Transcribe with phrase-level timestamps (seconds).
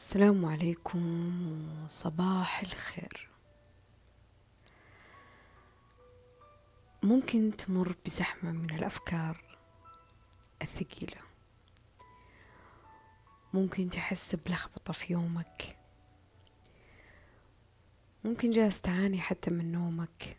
[0.00, 1.02] السلام عليكم
[1.84, 3.28] وصباح الخير.
[7.02, 9.58] ممكن تمر بزحمة من الأفكار
[10.62, 11.20] الثقيلة.
[13.54, 15.78] ممكن تحس بلخبطة في يومك.
[18.24, 20.38] ممكن جالس تعاني حتى من نومك.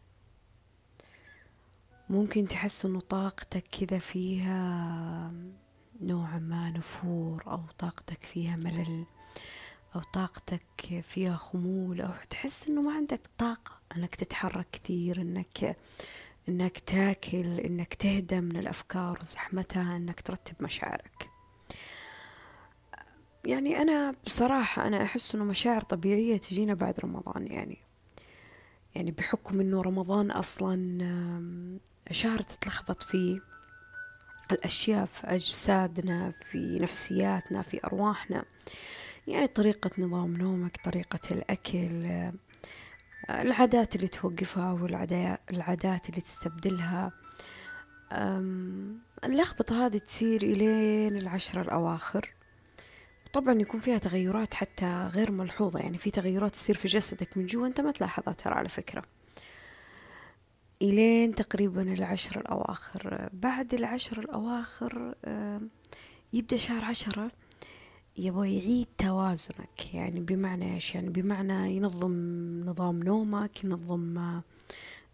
[2.09, 5.33] ممكن تحس إنه طاقتك كذا فيها
[6.01, 9.05] نوعا ما نفور أو طاقتك فيها ملل.
[9.95, 15.77] أو طاقتك فيها خمول أو تحس إنه ما عندك طاقة إنك تتحرك كثير إنك
[16.49, 21.29] إنك تاكل إنك تهدى من الأفكار وزحمتها إنك ترتب مشاعرك.
[23.45, 27.77] يعني أنا بصراحة أنا أحس إنه مشاعر طبيعية تجينا بعد رمضان يعني.
[28.95, 30.97] يعني بحكم إنه رمضان أصلا
[32.11, 33.39] شهر تتلخبط فيه.
[34.51, 38.45] الأشياء في أجسادنا في نفسياتنا في أرواحنا.
[39.27, 42.05] يعني طريقة نظام نومك طريقة الأكل
[43.29, 47.11] العادات اللي توقفها والعادات اللي تستبدلها.
[49.23, 52.33] اللخبطة هذه تصير إلين العشرة الأواخر.
[53.33, 57.67] طبعا يكون فيها تغيرات حتى غير ملحوظة يعني في تغيرات تصير في جسدك من جوا
[57.67, 59.03] أنت ما تلاحظها ترى على فكرة.
[60.81, 63.29] إلين تقريبا العشر الأواخر.
[63.33, 65.15] بعد العشر الأواخر
[66.33, 67.31] يبدأ شهر عشرة.
[68.21, 72.11] يبغى يعيد توازنك يعني بمعنى إيش؟ يعني بمعنى ينظم
[72.65, 74.41] نظام نومك ينظم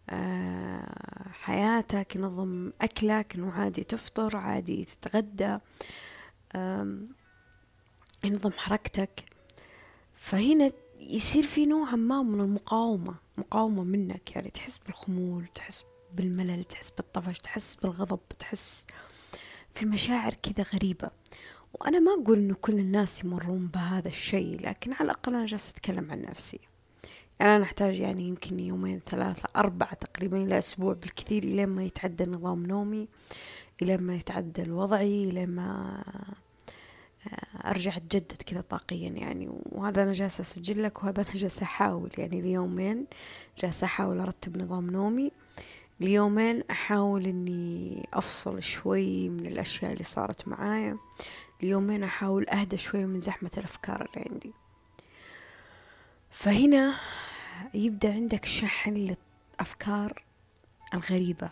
[0.09, 5.57] آه، حياتك ينظم أكلك إنه عادي تفطر عادي تتغدى
[8.23, 9.23] ينظم حركتك.
[10.15, 15.83] فهنا يصير في نوع ما من المقاومة مقاومة منك يعني تحس بالخمول تحس
[16.13, 18.87] بالملل تحس بالطفش تحس بالغضب تحس
[19.73, 21.11] في مشاعر كذا غريبة.
[21.81, 26.11] وأنا ما أقول إنه كل الناس يمرون بهذا الشيء لكن على الأقل أنا جالسة أتكلم
[26.11, 26.59] عن نفسي.
[27.39, 32.31] يعني أنا أحتاج يعني يمكن يومين ثلاثة أربعة تقريبا إلى أسبوع بالكثير إلى ما يتعدل
[32.31, 33.07] نظام نومي
[33.81, 36.03] إلى ما يتعدل وضعي إلى ما
[37.27, 39.49] آه، أرجع أتجدد كذا طاقيا يعني.
[39.71, 42.11] وهذا أنا جالسة أسجل لك وهذا أنا جالسة أحاول.
[42.17, 43.05] يعني اليومين
[43.59, 45.31] جالسة أحاول أرتب نظام نومي.
[46.01, 50.97] اليومين أحاول إني أفصل شوي من الأشياء اللي صارت معايا.
[51.61, 54.53] ليومين أحاول أهدى شوي من زحمة الأفكار اللي عندي.
[56.31, 56.99] فهنا
[57.73, 58.93] يبدأ عندك شحن
[59.59, 60.23] للأفكار
[60.93, 61.49] الغريبة.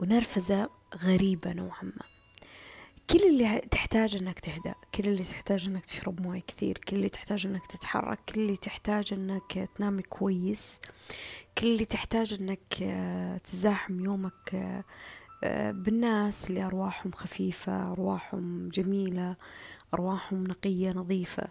[0.00, 2.10] ونرفزة غريبة نوعا ما.
[3.10, 7.46] كل اللي تحتاج إنك تهدأ كل اللي تحتاج إنك تشرب موية كثير كل اللي تحتاج
[7.46, 10.80] إنك تتحرك كل اللي تحتاج إنك تنام كويس
[11.58, 12.74] كل اللي تحتاج إنك
[13.44, 14.82] تزاحم يومك
[15.70, 19.36] بالناس اللي أرواحهم خفيفة أرواحهم جميلة
[19.94, 21.48] أرواحهم نقية نظيفة.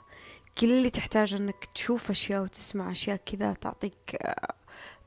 [0.57, 4.53] كل اللي تحتاج أنك تشوف أشياء وتسمع أشياء كذا تعطيك آه،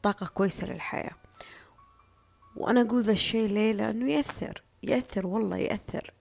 [0.03, 1.16] طاقة كويسة للحياة.
[2.56, 6.12] وأنا أقول ذا الشيء ليه؟ لأنه يأثر يأثر والله يأثر.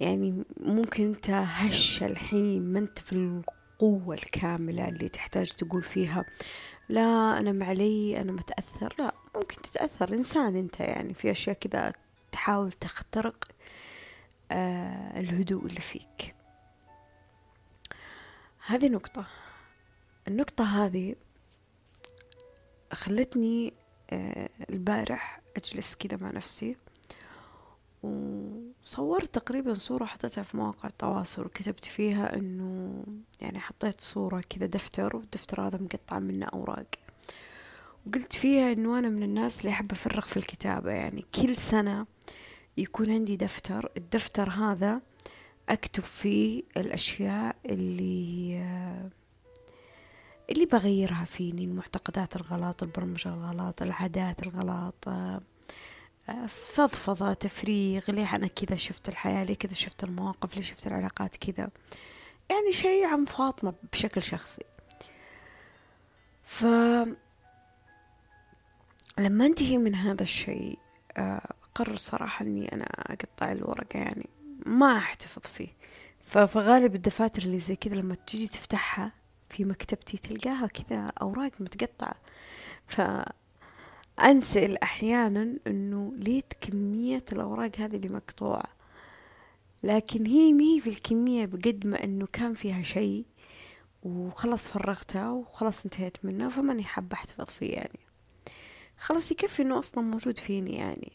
[0.00, 6.24] يعني ممكن أنت هش الحين ما أنت في القوة الكاملة اللي تحتاج تقول فيها.
[6.88, 8.94] لا أنا معلي أنا متأثر.
[8.98, 10.14] لا ممكن تتأثر.
[10.14, 11.92] إنسان أنت يعني في أشياء كذا
[12.32, 13.44] تحاول تخترق
[14.50, 16.34] آه الهدوء اللي فيك.
[18.66, 19.26] هذه نقطة.
[20.28, 21.14] النقطة هذه
[22.92, 23.74] خلتني
[24.10, 26.76] آه البارح أجلس كذا مع نفسي.
[28.82, 31.44] وصورت تقريبا صورة حطيتها في مواقع التواصل.
[31.46, 33.04] وكتبت فيها إنه
[33.40, 36.86] يعني حطيت صورة كذا دفتر والدفتر هذا مقطع منه أوراق.
[38.06, 40.90] وقلت فيها إنه أنا من الناس اللي أحب أفرغ في الكتابة.
[40.92, 42.06] يعني كل سنة
[42.76, 43.92] يكون عندي دفتر.
[43.96, 45.00] الدفتر هذا
[45.68, 48.64] أكتب فيه الأشياء اللي
[50.50, 55.08] اللي بغيرها فيني المعتقدات الغلط البرمجة الغلط العادات الغلط
[56.48, 61.70] فضفضة تفريغ ليه أنا كذا شفت الحياة ليه كذا شفت المواقف ليه شفت العلاقات كذا؟
[62.50, 64.62] يعني شيء عن فاطمة بشكل شخصي.
[66.44, 66.64] ف
[69.18, 70.78] لما أنتهي من هذا الشيء
[71.16, 74.28] أقرر صراحة أني أنا أقطع الورقة يعني
[74.66, 75.68] ما أحتفظ فيه.
[76.20, 79.12] فغالب الدفاتر اللي زي كذا لما تجي تفتحها
[79.48, 82.14] في مكتبتي تلقاها كذا أوراق متقطعة.
[82.86, 83.00] ف
[84.20, 88.74] أنسأل أحيانا أنه ليت كمية الأوراق هذه اللي مقطوعة.
[89.82, 93.24] لكن هي مي في الكمية بقد ما أنه كان فيها شيء
[94.02, 97.98] وخلاص فرغتها وخلاص انتهيت منها فماني حابة أحتفظ فيه يعني.
[98.98, 101.12] خلاص يكفي أنه أصلا موجود فيني يعني.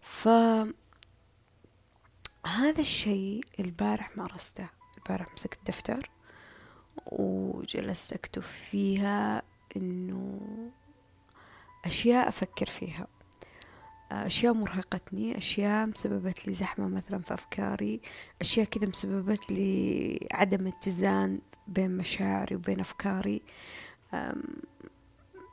[0.00, 0.28] ف
[2.46, 4.68] هذا الشيء البارح مارسته.
[4.98, 6.10] البارح مسكت دفتر
[7.06, 9.42] وجلست أكتب فيها
[9.76, 10.40] إنه
[11.84, 13.06] أشياء أفكر فيها.
[14.12, 18.00] أشياء مرهقتني أشياء مسببت لي زحمة مثلا في أفكاري
[18.40, 23.42] أشياء كذا مسببت لي عدم اتزان بين مشاعري وبين أفكاري.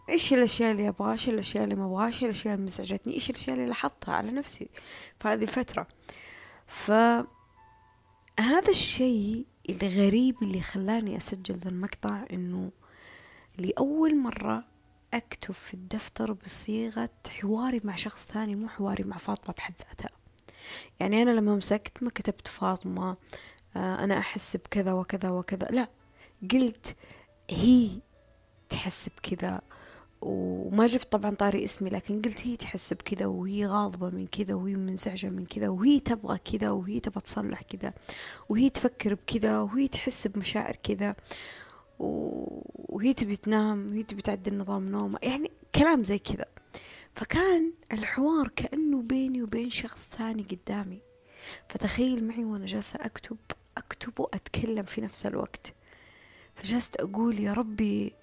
[0.09, 3.55] إيش الأشياء اللي أبغاها؟ إيش الأشياء اللي ما أبغاها؟ إيش الأشياء اللي مزعجتني إيش الأشياء
[3.55, 4.69] اللي لاحظتها على نفسي
[5.19, 5.87] في هذه الفترة؟
[6.67, 7.25] فهذا
[8.69, 12.71] الشيء الغريب اللي خلاني أسجل ذا المقطع إنه
[13.57, 14.70] لأول مرة
[15.13, 20.09] أكتب في الدفتر بصيغة حواري مع شخص ثاني مو حواري مع فاطمة بحد ذاتها.
[20.99, 23.17] يعني أنا لما مسكت ما كتبت فاطمة
[23.75, 25.67] آه، أنا أحس بكذا وكذا وكذا.
[25.71, 25.89] لا
[26.51, 26.95] قلت
[27.49, 27.89] هي
[28.69, 29.61] تحس بكذا.
[30.21, 34.75] وما جبت طبعا طاري اسمي لكن قلت هي تحس بكذا وهي غاضبة من كذا وهي
[34.75, 37.93] منزعجة من كذا وهي تبغى كذا وهي تبغى تصلح كذا
[38.49, 41.15] وهي تفكر بكذا وهي تحس بمشاعر كذا.
[42.01, 46.45] وهي تبي تنام وهي تبي تعدل نظام نومها يعني كلام زي كذا.
[47.15, 51.01] فكان الحوار كأنه بيني وبين شخص ثاني قدامي.
[51.69, 53.37] فتخيل معي وأنا جالسة أكتب
[53.77, 55.73] أكتب وأتكلم في نفس الوقت.
[56.55, 58.13] فجلست أقول يا ربي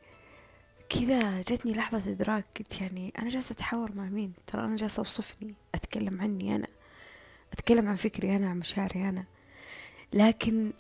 [0.89, 2.47] كذا جتني لحظة إدراك.
[2.59, 6.67] قلت يعني أنا جالسة أتحاور مع مين؟ ترى أنا جالسة أوصفني أتكلم عني أنا
[7.53, 9.25] أتكلم عن فكري أنا عن مشاعري أنا.
[10.13, 10.73] لكن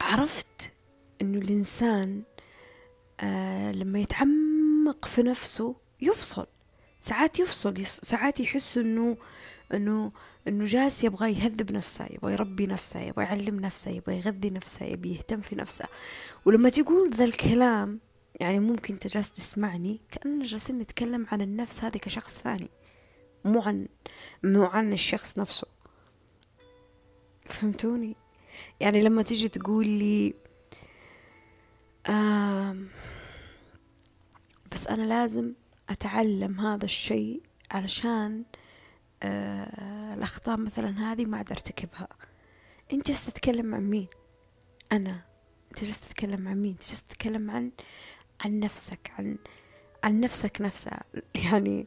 [0.00, 0.72] عرفت
[1.22, 2.22] إنه الإنسان
[3.20, 6.46] آه لما يتعمق في نفسه يفصل.
[7.00, 9.16] ساعات يفصل ساعات يحس إنه
[9.74, 10.12] إنه
[10.48, 15.12] إنه جالس يبغى يهذب نفسه يبغى يربي نفسه يبغى يعلم نفسه يبغى يغذي نفسه يبي
[15.12, 15.84] يهتم في نفسه.
[16.44, 18.00] ولما تقول ذا الكلام
[18.40, 22.70] يعني ممكن أنت جالس تسمعني كأننا جالسين نتكلم عن النفس هذه كشخص ثاني
[23.44, 23.88] مو عن
[24.42, 25.66] مو عن الشخص نفسه.
[27.50, 28.16] فهمتوني؟
[28.80, 30.34] يعني لما تيجي تقول لي
[34.72, 35.52] بس أنا لازم
[35.90, 38.44] أتعلم هذا الشيء علشان
[39.22, 42.08] آه الأخطاء مثلا هذه ما أقدر أرتكبها.
[42.92, 44.08] أنت جالس تتكلم عن مين؟
[44.92, 45.22] أنا.
[45.70, 47.70] أنت جالس تتكلم عن مين؟ أنت جالس تتكلم عن
[48.44, 49.38] عن نفسك عن
[50.04, 51.04] عن نفسك نفسها.
[51.52, 51.86] يعني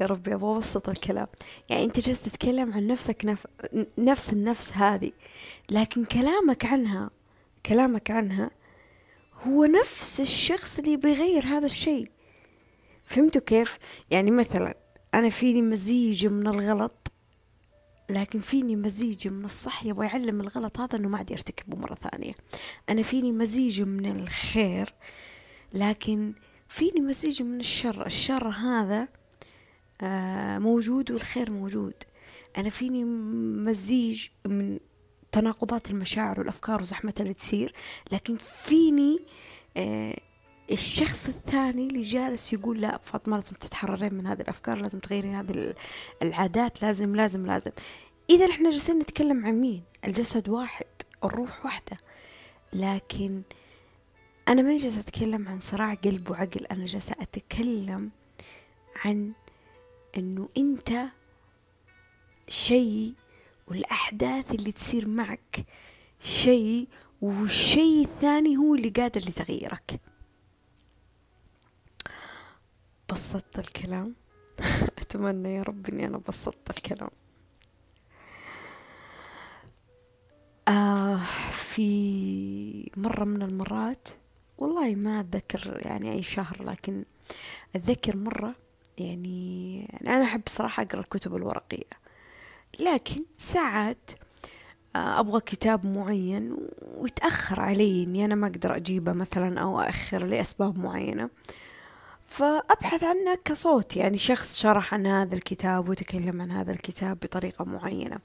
[0.00, 1.26] يا ربي أبغى أبسط الكلام.
[1.68, 3.46] يعني أنت جالس تتكلم عن نفسك نف...
[3.98, 5.12] نفس النفس هذه
[5.70, 7.10] لكن كلامك عنها
[7.66, 8.50] كلامك عنها
[9.46, 12.10] هو نفس الشخص اللي بيغير هذا الشيء.
[13.04, 13.78] فهمتوا كيف؟
[14.10, 14.74] يعني مثلا
[15.14, 17.12] أنا فيني مزيج من الغلط
[18.10, 22.32] لكن فيني مزيج من الصح يبغى يعلم الغلط هذا إنه ما عاد يرتكبه مرة ثانية.
[22.88, 24.94] أنا فيني مزيج من الخير
[25.74, 26.32] لكن
[26.68, 28.06] فيني مزيج من الشر.
[28.06, 29.08] الشر هذا
[30.00, 31.94] آه، موجود والخير موجود.
[32.58, 33.04] أنا فيني
[33.64, 34.78] مزيج من
[35.32, 37.74] تناقضات المشاعر والأفكار وزحمة اللي تصير.
[38.12, 39.20] لكن فيني
[39.76, 40.16] آه
[40.72, 45.74] الشخص الثاني اللي جالس يقول لا فاطمة لازم تتحررين من هذه الأفكار لازم تغيرين هذه
[46.22, 47.70] العادات لازم لازم لازم.
[48.30, 50.86] إذا إحنا جالسين نتكلم عن مين؟ الجسد واحد
[51.24, 51.96] الروح واحدة.
[52.72, 53.42] لكن
[54.48, 58.10] أنا ما جالسة أتكلم عن صراع قلب وعقل أنا جالسة أتكلم
[59.04, 59.32] عن
[60.16, 60.90] إنه أنت
[62.48, 63.14] شيء
[63.68, 65.66] والأحداث اللي تصير معك
[66.20, 66.88] شيء
[67.20, 70.00] والشيء الثاني هو اللي قادر لتغييرك.
[73.12, 74.14] بسطت الكلام.
[74.98, 77.10] أتمنى يا رب إني أنا بسطت الكلام.
[80.68, 84.08] آه في مرة من المرات
[84.58, 87.04] والله ما أتذكر يعني أي شهر لكن
[87.76, 88.54] أتذكر مرة
[88.98, 92.01] يعني أنا أحب صراحة أقرأ الكتب الورقية.
[92.80, 94.10] لكن ساعات
[94.96, 96.56] آه، أبغى كتاب معين
[96.96, 101.30] ويتأخر علي إني أنا ما أقدر أجيبه مثلا أو أأخر لأسباب معينة.
[102.26, 108.18] فأبحث عنه كصوت يعني شخص شرح عن هذا الكتاب وتكلم عن هذا الكتاب بطريقة معينة.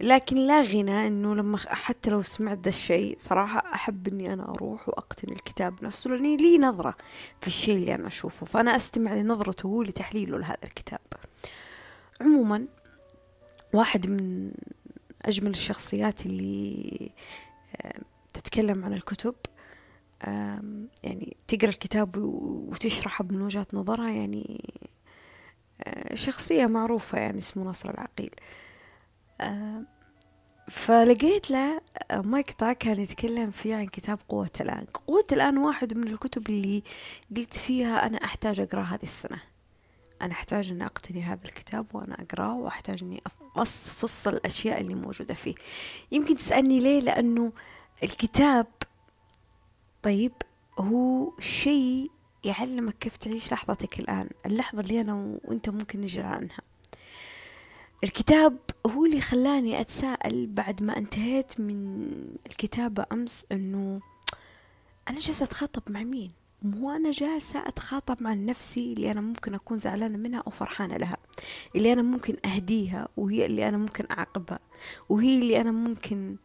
[0.00, 4.88] لكن لا غنى إنه لما حتى لو سمعت ذا الشيء صراحة أحب إني أنا أروح
[4.88, 6.94] وأقتني الكتاب نفسه لاني لي نظرة
[7.40, 8.46] في الشيء اللي أنا أشوفه.
[8.46, 11.00] فأنا أستمع لنظرته لتحليله لهذا الكتاب.
[12.20, 12.66] عموما
[13.74, 14.52] واحد من
[15.22, 17.10] أجمل الشخصيات اللي
[18.34, 19.34] تتكلم عن الكتب.
[21.02, 24.74] يعني تقرأ الكتاب وتشرحه من وجهة نظرها يعني
[25.84, 28.30] آه، شخصية معروفة يعني اسمه ناصر العقيل.
[30.70, 31.80] فلقيت له
[32.12, 34.84] مقطع كان يتكلم فيه عن كتاب قوة الآن.
[34.84, 36.82] قوة الآن واحد من الكتب اللي
[37.36, 39.42] قلت فيها أنا أحتاج أقرأ هذه السنة.
[40.22, 43.22] أنا أحتاج أن أقتني هذا الكتاب وأنا أقرأه وأحتاج أني
[43.56, 45.54] أفصل الأشياء اللي موجودة فيه.
[46.12, 47.52] يمكن تسألني ليه؟ لأنه
[48.02, 48.66] الكتاب
[50.02, 50.32] طيب
[50.78, 52.10] هو شيء
[52.44, 56.58] يعلمك كيف تعيش لحظتك الآن اللحظة اللي أنا وأنت ممكن نجري عنها.
[58.04, 58.56] الكتاب
[58.86, 62.06] هو اللي خلاني أتساءل بعد ما انتهيت من
[62.46, 64.00] الكتابة أمس أنه
[65.10, 66.32] أنا جالسة أتخاطب مع مين؟
[66.62, 71.13] مو أنا جالسة أتخاطب مع نفسي اللي أنا ممكن أكون زعلانة منها أو فرحانة لها.
[71.76, 74.58] اللي أنا ممكن أهديها وهي اللي أنا ممكن أعاقبها
[75.08, 76.36] وهي اللي أنا ممكن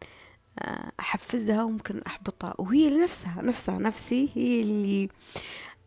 [0.58, 5.08] آه، أحفزها وممكن أحبطها وهي نفسها نفسها نفسي هي اللي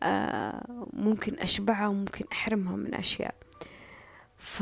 [0.04, 3.36] آه، ممكن أشبعها وممكن أحرمها من أشياء.
[4.38, 4.62] ف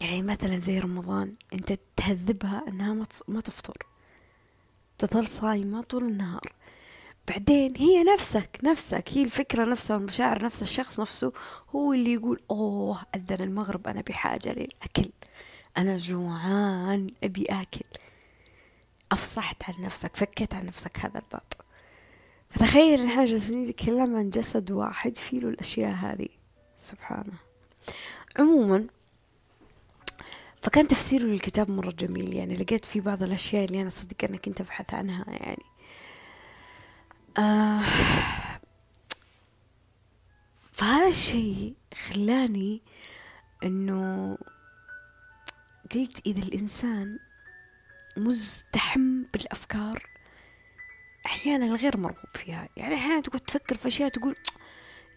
[0.00, 2.94] يعني مثلا زي رمضان أنت تهذبها أنها
[3.28, 3.76] ما تفطر.
[4.98, 6.52] تظل صايمة طول النهار.
[7.28, 11.32] بعدين هي نفسك نفسك هي الفكرة نفسها والمشاعر نفس الشخص نفسه
[11.70, 15.10] هو اللي يقول أوه أذن المغرب أنا بحاجة للأكل
[15.78, 17.84] أنا جوعان أبي آكل.
[19.12, 21.42] أفصحت عن نفسك فكيت عن نفسك هذا الباب.
[22.50, 26.28] فتخيل إن إحنا جالسين نتكلم عن جسد واحد فيه له الأشياء هذه.
[26.76, 27.32] سبحانه.
[28.38, 28.86] عموما
[30.62, 32.34] فكان تفسيره للكتاب مرة جميل.
[32.34, 35.62] يعني لقيت في بعض الأشياء اللي أنا صدق أنا كنت أبحث عنها يعني.
[37.38, 37.82] آه
[40.72, 42.82] فهذا الشيء خلاني
[43.64, 44.38] إنه
[45.94, 47.18] قلت إذا الإنسان
[48.16, 50.06] مزدحم بالأفكار
[51.26, 52.68] أحيانا الغير مرغوب فيها.
[52.76, 54.36] يعني أحيانا تقعد تفكر في أشياء تقول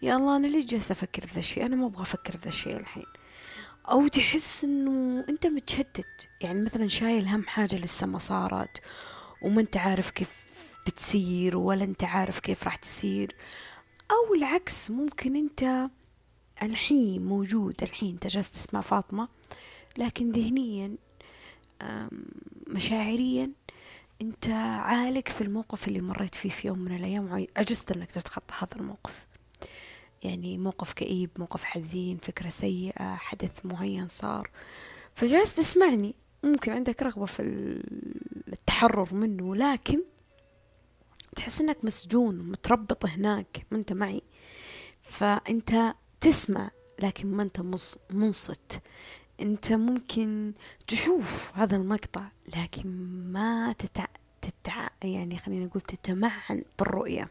[0.02, 2.48] يا الله أنا ليش جالسة أفكر في ذا الشيء؟ أنا ما أبغى أفكر في ذا
[2.48, 3.06] الشيء الحين.
[3.90, 6.28] أو تحس إنه أنت متشتت.
[6.40, 8.80] يعني مثلا شايل هم حاجة لسه ما صارت
[9.42, 10.49] وما أنت عارف كيف
[10.86, 13.34] بتصير ولا انت عارف كيف راح تصير.
[14.10, 15.90] أو العكس ممكن انت
[16.62, 19.28] الحين موجود الحين انت تسمع فاطمة
[19.98, 20.96] لكن ذهنيا
[22.66, 23.50] مشاعريا
[24.22, 28.76] انت عالق في الموقف اللي مريت فيه في يوم من الأيام وعجزت انك تتخطى هذا
[28.76, 29.26] الموقف.
[30.22, 34.50] يعني موقف كئيب موقف حزين فكرة سيئة حدث معين صار.
[35.14, 37.42] فجالس تسمعني ممكن عندك رغبة في
[38.52, 40.02] التحرر منه لكن
[41.40, 44.22] تحس إنك مسجون متربط هناك ما أنت معي.
[45.02, 46.70] فأنت تسمع
[47.02, 47.60] لكن ما أنت
[48.10, 48.80] منصت.
[49.40, 50.52] أنت ممكن
[50.86, 52.88] تشوف هذا المقطع لكن
[53.32, 54.06] ما تتع...
[54.42, 54.88] تتع...
[55.04, 57.30] يعني خلينا نقول تتمعن بالرؤية.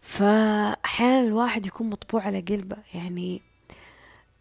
[0.00, 2.76] فأحيانا الواحد يكون مطبوع على قلبه.
[2.94, 3.42] يعني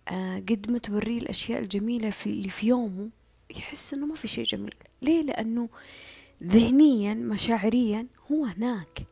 [0.07, 3.09] آه قد ما توريه الأشياء الجميلة في اللي في يومه
[3.57, 4.75] يحس إنه ما في شيء جميل.
[5.01, 5.69] ليه؟ لأنه
[6.43, 9.05] ذهنيا مشاعريا هو هناك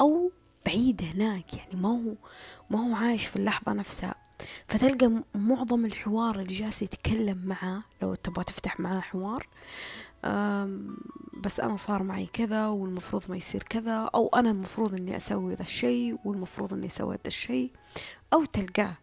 [0.00, 0.32] أو
[0.66, 2.14] بعيد هناك يعني ما هو
[2.70, 4.14] ما هو عايش في اللحظة نفسها.
[4.68, 9.48] فتلقى معظم الحوار اللي جالس يتكلم معاه لو تبغى تفتح معاه حوار
[11.44, 15.62] بس أنا صار معي كذا والمفروض ما يصير كذا أو أنا المفروض إني أسوي ذا
[15.62, 17.70] الشيء والمفروض إني سويت ذا الشيء.
[18.32, 18.94] أو تلقاه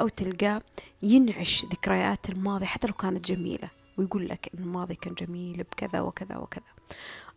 [0.00, 0.62] أو تلقاه
[1.02, 3.70] ينعش ذكريات الماضي حتى لو كانت جميلة.
[3.96, 6.72] ويقول لك إن الماضي كان جميل بكذا وكذا وكذا.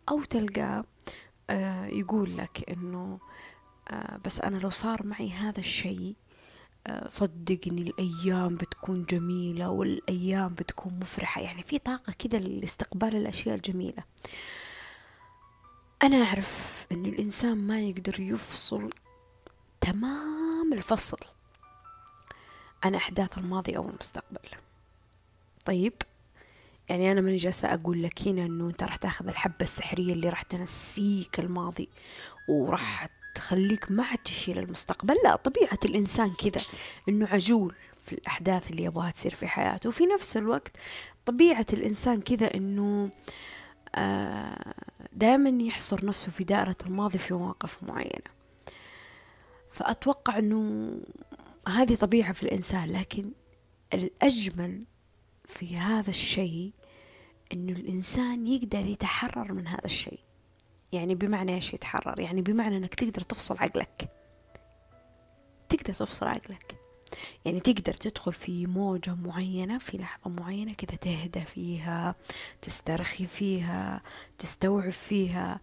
[0.08, 0.84] أو تلقى
[1.50, 3.18] آه، يقول لك إنه
[3.88, 6.14] آه، بس أنا لو صار معي هذا الشيء
[6.86, 11.40] آه، صدقني الأيام بتكون جميلة والأيام بتكون مفرحة.
[11.40, 14.04] يعني في طاقة كذا لاستقبال الأشياء الجميلة.
[16.02, 18.90] أنا أعرف أن الإنسان ما يقدر يفصل
[19.80, 21.18] تمام الفصل
[22.82, 24.48] عن أحداث الماضي أو المستقبل.
[25.64, 25.92] طيب؟
[26.90, 30.42] يعني أنا ماني جالسة أقول لك هنا إنه أنت راح تاخذ الحبة السحرية اللي راح
[30.42, 31.88] تنسيك الماضي
[32.48, 35.14] وراح تخليك ما عاد تشيل المستقبل.
[35.24, 36.62] لا طبيعة الإنسان كذا
[37.08, 39.88] إنه عجول في الأحداث اللي يبغاها تصير في حياته.
[39.88, 40.76] وفي نفس الوقت
[41.26, 43.10] طبيعة الإنسان كذا إنه
[43.94, 44.74] آه
[45.12, 48.30] دائما يحصر نفسه في دائرة الماضي في مواقف معينة.
[49.72, 50.90] فأتوقع إنه
[51.68, 53.30] هذه طبيعة في الإنسان لكن
[53.94, 54.84] الأجمل
[55.44, 56.72] في هذا الشيء
[57.52, 60.20] إنه الإنسان يقدر يتحرر من هذا الشيء.
[60.92, 64.08] يعني بمعنى إيش يتحرر؟ يعني بمعنى إنك تقدر تفصل عقلك.
[65.68, 66.76] تقدر تفصل عقلك.
[67.44, 72.14] يعني تقدر تدخل في موجة معينة في لحظة معينة كذا تهدى فيها
[72.62, 74.02] تسترخي فيها
[74.38, 75.60] تستوعب فيها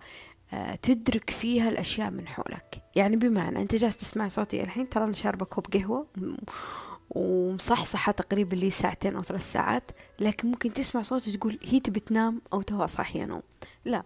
[0.53, 2.83] آه، تدرك فيها الأشياء من حولك.
[2.95, 6.07] يعني بمعنى أنت جالس تسمع صوتي الحين ترى أنا شاربة كوب قهوة
[7.09, 12.41] ومصحصحة تقريبا لي ساعتين أو ثلاث ساعات لكن ممكن تسمع صوت تقول هي تبي تنام
[12.53, 13.41] أو توها صاحية نوم
[13.85, 14.03] لا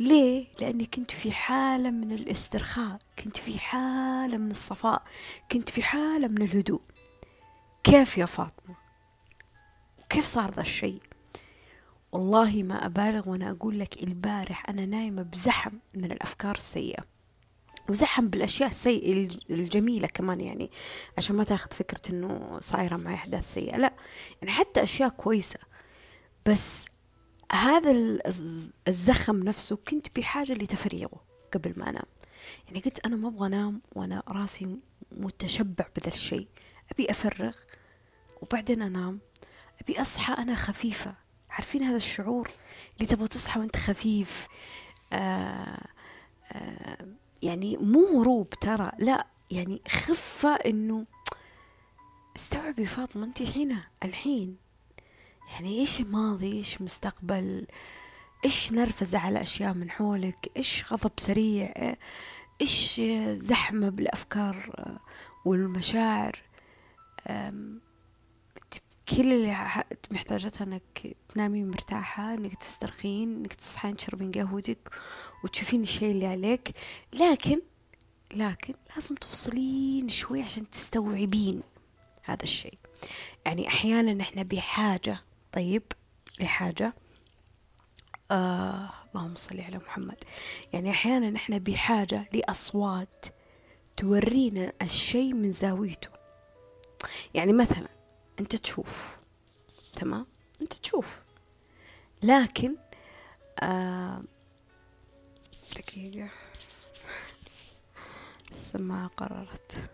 [0.00, 5.02] ليه؟ لأني كنت في حالة من الاسترخاء كنت في حالة من الصفاء
[5.52, 6.80] كنت في حالة من الهدوء
[7.84, 8.74] كيف يا فاطمة؟
[10.08, 11.02] كيف صار ذا الشيء؟
[12.12, 17.17] والله ما أبالغ وأنا أقول لك البارح أنا نايمة بزحم من الأفكار السيئة
[17.88, 20.70] وزحم بالأشياء السيئة الجميلة كمان يعني
[21.18, 23.94] عشان ما تاخذ فكرة إنه صايرة معي أحداث سيئة لا
[24.42, 25.58] يعني حتى أشياء كويسة.
[26.46, 26.86] بس
[27.52, 28.18] هذا
[28.88, 32.06] الزخم نفسه كنت بحاجة لتفريغه قبل ما أنام.
[32.66, 34.76] يعني قلت أنا ما أبغى أنام وأنا راسي
[35.12, 36.48] متشبع بذا الشيء.
[36.92, 37.54] أبي أفرغ
[38.42, 39.20] وبعدين أنام.
[39.82, 41.14] أبي أصحى أنا خفيفة.
[41.50, 42.50] عارفين هذا الشعور
[42.96, 44.46] اللي تبغى تصحى وأنت خفيف؟
[45.12, 45.86] آه
[46.52, 47.08] آه
[47.42, 51.06] يعني مو هروب ترى لا يعني خفة إنه
[52.36, 54.56] استوعبي فاطمة أنت هنا الحين.
[55.52, 57.66] يعني إيش ماضي إيش مستقبل؟
[58.44, 61.94] إيش نرفزة على أشياء من حولك؟ إيش غضب سريع؟
[62.60, 63.00] إيش
[63.34, 64.72] زحمة بالأفكار
[65.44, 66.38] والمشاعر؟
[69.16, 74.90] كل اللي محتاجتها إنك تنامي مرتاحة إنك تسترخين إنك تصحين تشربين قهوتك
[75.44, 76.70] وتشوفين الشيء اللي عليك.
[77.12, 77.60] لكن
[78.34, 81.62] لكن لازم تفصلين شوي عشان تستوعبين
[82.22, 82.78] هذا الشيء.
[83.46, 85.22] يعني أحيانا إحنا بحاجة
[85.52, 85.82] طيب
[86.40, 86.94] لحاجة
[88.30, 90.24] آه اللهم صل على محمد.
[90.72, 93.26] يعني أحيانا إحنا بحاجة لأصوات
[93.96, 96.08] تورينا الشيء من زاويته.
[97.34, 97.97] يعني مثلا
[98.40, 99.18] أنت تشوف
[99.96, 100.26] تمام؟
[100.60, 101.20] أنت تشوف.
[102.22, 102.76] لكن
[103.62, 104.22] آه
[105.76, 106.28] دقيقة.
[108.52, 109.90] السماعة قررت.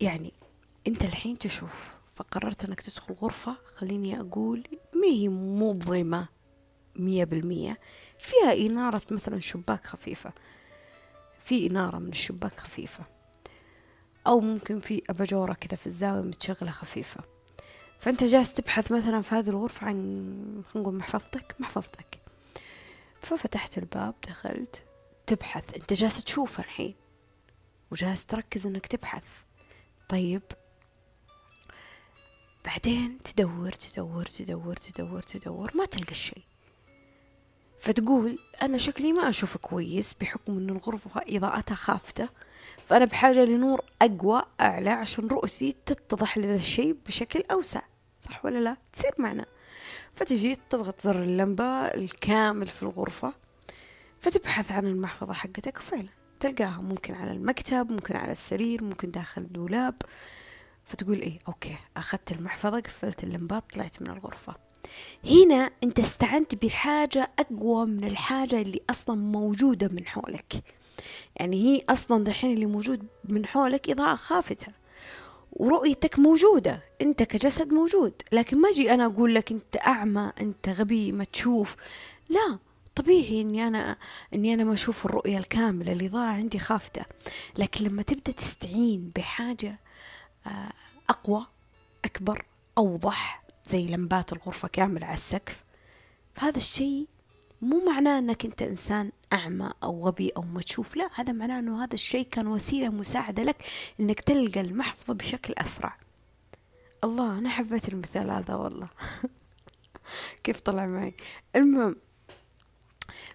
[0.00, 0.32] يعني
[0.86, 4.64] أنت الحين تشوف فقررت أنك تدخل غرفة خليني أقول
[4.94, 6.28] ما هي مظلمة
[6.96, 7.78] مية بالمية.
[8.18, 10.32] فيها إنارة مثلا شباك خفيفة.
[11.44, 13.04] في إنارة من الشباك خفيفة.
[14.28, 17.24] أو ممكن في أباجورة كذا في الزاوية متشغلة خفيفة.
[18.00, 19.94] فأنت جالس تبحث مثلا في هذه الغرفة عن
[20.66, 22.20] خلينا نقول محفظتك محفظتك.
[23.22, 24.84] ففتحت الباب دخلت
[25.26, 25.74] تبحث.
[25.74, 26.94] أنت جالس تشوف الحين
[27.90, 29.24] وجالس تركز أنك تبحث.
[30.08, 30.42] طيب.
[32.64, 36.42] بعدين تدور تدور تدور تدور تدور ما تلقى الشيء
[37.80, 42.28] فتقول أنا شكلي ما أشوف كويس بحكم أن الغرفة إضاءتها خافتة.
[42.88, 47.82] فأنا بحاجة لنور أقوى أعلى عشان رؤسي تتضح لذا الشيء بشكل أوسع
[48.20, 49.46] صح ولا لا؟ تصير معنا.
[50.14, 53.32] فتجي تضغط زر اللمبة الكامل في الغرفة
[54.18, 56.08] فتبحث عن المحفظة حقتك وفعلا
[56.40, 56.80] تلقاها.
[56.80, 59.94] ممكن على المكتب ممكن على السرير ممكن داخل الدولاب.
[60.84, 64.54] فتقول إيه؟ أوكي أخذت المحفظة قفلت اللمبات طلعت من الغرفة.
[65.24, 70.62] هنا أنت استعنت بحاجة أقوى من الحاجة اللي أصلا موجودة من حولك.
[71.36, 74.72] يعني هي أصلا دحين اللي موجود من حولك إضاءة خافتة
[75.52, 78.12] ورؤيتك موجودة أنت كجسد موجود.
[78.32, 81.76] لكن ما أجي أنا أقول لك أنت أعمى أنت غبي ما تشوف.
[82.28, 82.58] لا
[82.94, 83.96] طبيعي إني أنا
[84.34, 87.04] إني أنا ما أشوف الرؤية الكاملة الإضاءة عندي خافتة.
[87.58, 89.78] لكن لما تبدأ تستعين بحاجة
[90.46, 90.72] آه،
[91.08, 91.46] أقوى
[92.04, 92.44] أكبر
[92.78, 95.64] أوضح زي لمبات الغرفة كاملة على السقف
[96.34, 97.06] فهذا الشيء
[97.62, 100.96] مو معناه أنك أنت إنسان أعمى أو غبي أو ما تشوف.
[100.96, 103.64] لا هذا معناه أنه هذا الشيء كان وسيلة مساعدة لك
[104.00, 105.96] أنك تلقى المحفظة بشكل أسرع.
[107.04, 108.88] الله أنا حبيت المثال هذا والله.
[110.44, 111.14] كيف طلع معي؟
[111.56, 111.96] المهم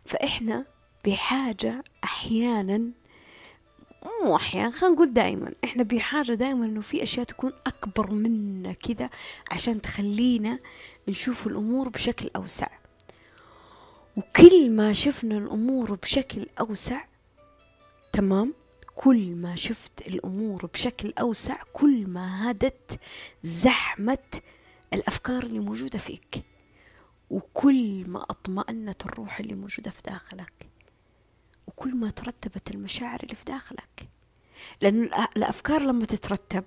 [0.05, 0.65] فإحنا
[1.05, 2.91] بحاجة أحيانا
[4.23, 9.09] مو أحيانا خلينا نقول دائما إحنا بحاجة دائما إنه في أشياء تكون أكبر منا كذا
[9.51, 10.59] عشان تخلينا
[11.07, 12.67] نشوف الأمور بشكل أوسع.
[14.17, 17.05] وكل ما شفنا الأمور بشكل أوسع
[18.13, 18.53] تمام؟
[18.95, 22.99] كل ما شفت الأمور بشكل أوسع كل ما هدت
[23.41, 24.41] زحمة
[24.93, 26.43] الأفكار اللي موجودة فيك.
[27.29, 30.67] وكل ما أطمأنت الروح اللي موجودة في داخلك.
[31.67, 34.09] وكل ما ترتبت المشاعر اللي في داخلك.
[34.81, 35.03] لأن
[35.37, 36.63] الأفكار لما تترتب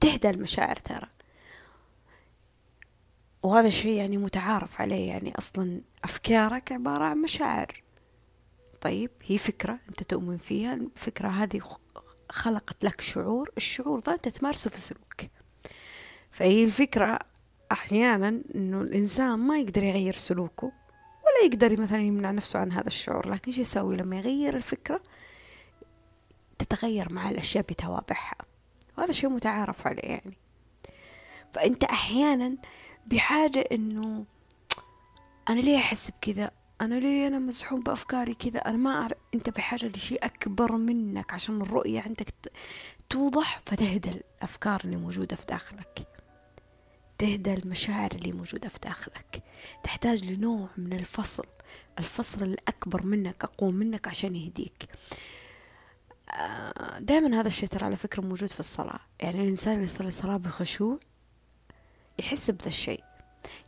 [0.00, 1.08] تهدى المشاعر ترى.
[3.46, 7.82] وهذا شيء يعني متعارف عليه يعني أصلا أفكارك عبارة عن مشاعر.
[8.80, 11.60] طيب هي فكرة أنت تؤمن فيها الفكرة هذه
[12.30, 15.20] خلقت لك شعور الشعور ذا أنت تمارسه في سلوك
[16.30, 17.18] فهي الفكرة
[17.72, 23.28] أحيانا أنه الإنسان ما يقدر يغير سلوكه ولا يقدر مثلا يمنع نفسه عن هذا الشعور
[23.28, 25.02] لكن إيش يسوي لما يغير الفكرة؟
[26.58, 28.36] تتغير مع الأشياء بتوابعها.
[28.98, 30.38] وهذا شيء متعارف عليه يعني.
[31.52, 32.56] فأنت أحيانا
[33.06, 34.24] بحاجة إنه
[35.48, 39.18] أنا ليه أحس بكذا؟ أنا ليه أنا مزحوم بأفكاري كذا؟ أنا ما أعرف.
[39.34, 42.34] أنت بحاجة لشيء أكبر منك عشان الرؤية عندك
[43.10, 46.06] توضح فتهدى الأفكار اللي موجودة في داخلك.
[47.18, 49.42] تهدى المشاعر اللي موجودة في داخلك.
[49.82, 51.46] تحتاج لنوع من الفصل.
[51.98, 54.88] الفصل الأكبر منك أقوى منك عشان يهديك.
[56.30, 59.00] آه، دائما هذا الشيء ترى على فكرة موجود في الصلاة.
[59.20, 60.98] يعني الإنسان اللي يصلي صلاة بخشوع
[62.18, 63.04] يحس بذا الشيء.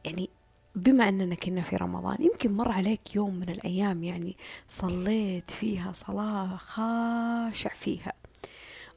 [0.04, 0.30] يعني
[0.74, 4.36] بما أننا كنا في رمضان يمكن مر عليك يوم من الأيام يعني
[4.68, 8.12] صليت فيها صلاة خاشع فيها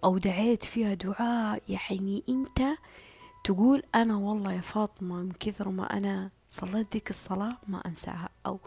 [0.04, 2.62] أو دعيت فيها دعاء يعني أنت
[3.44, 8.60] تقول أنا والله يا فاطمة من كثر ما أنا صليت ذيك الصلاة ما أنساها أو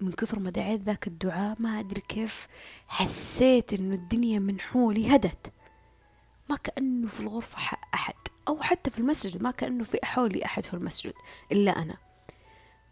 [0.00, 2.48] من كثر ما دعيت ذاك الدعاء ما أدري كيف
[2.88, 5.52] حسيت إنه الدنيا من حولي هدت.
[6.50, 7.58] ما كأنه في الغرفة
[7.94, 8.14] أحد.
[8.48, 11.14] أو حتى في المسجد ما كأنه في حولي أحد في المسجد
[11.52, 11.96] إلا أنا.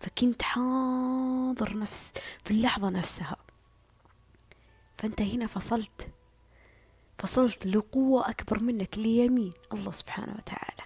[0.00, 2.12] فكنت حاضر نفس
[2.44, 3.36] في اللحظة نفسها.
[4.98, 6.08] فأنت هنا فصلت.
[7.18, 9.52] فصلت لقوة أكبر منك ليمين.
[9.72, 10.82] الله سبحانه وتعالى.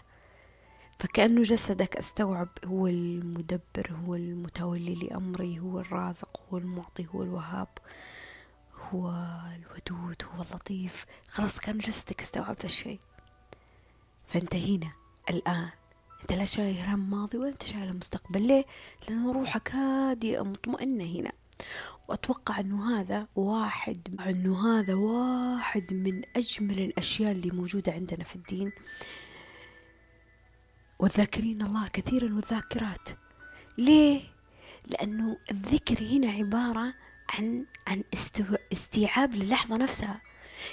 [0.98, 7.68] فكأنه جسدك أستوعب هو المدبر هو المتولي لأمري هو الرازق هو المعطي هو الوهاب
[8.74, 9.10] هو
[9.56, 11.06] الودود هو اللطيف.
[11.28, 13.00] خلاص كان جسدك استوعب ذا الشيء.
[14.26, 14.92] فأنت هنا
[15.30, 15.68] الآن.
[16.22, 18.64] أنت لا شايل هم ماضي ولا أنت شايل مستقبل ليه؟
[19.08, 21.32] لأنه روحك هادئة مطمئنة هنا.
[22.08, 28.72] وأتوقع أنه هذا واحد أنه هذا واحد من أجمل الأشياء اللي موجودة عندنا في الدين.
[30.98, 33.08] والذاكرين الله كثيرا والذاكرات.
[33.78, 34.20] ليه؟
[34.86, 36.94] لأنه الذكر هنا عبارة
[37.28, 38.04] عن عن
[38.72, 40.20] استيعاب للحظة نفسها.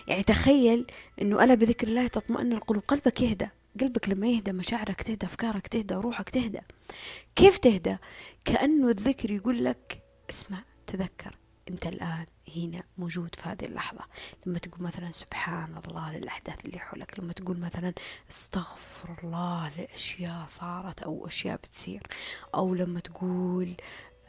[0.08, 0.86] يعني تخيل
[1.22, 3.50] أنه ألا بذكر الله تطمئن القلوب قلبك يهدى
[3.82, 6.60] قلبك لما يهدى مشاعرك تهدى أفكارك تهدى روحك تهدى
[7.36, 7.98] كيف تهدى؟
[8.46, 11.38] كأنه الذكر يقول لك اسمع تذكر
[11.70, 12.26] أنت الآن
[12.58, 14.06] هنا موجود في هذه اللحظة
[14.46, 17.94] لما تقول مثلا سبحان الله للأحداث اللي حولك لما تقول مثلا
[18.32, 22.02] استغفر الله لأشياء صارت أو أشياء بتصير
[22.56, 23.76] أو لما تقول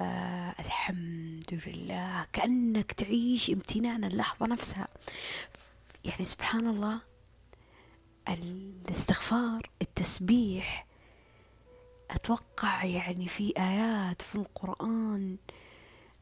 [0.02, 4.88] آه الحمد لله كأنك تعيش امتنان اللحظة نفسها.
[6.04, 7.00] يعني سبحان الله
[8.28, 10.86] الاستغفار التسبيح
[12.10, 15.36] أتوقع يعني في آيات في القرآن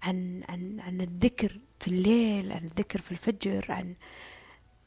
[0.02, 3.94] عن عن عن الذكر في الليل عن الذكر في الفجر عن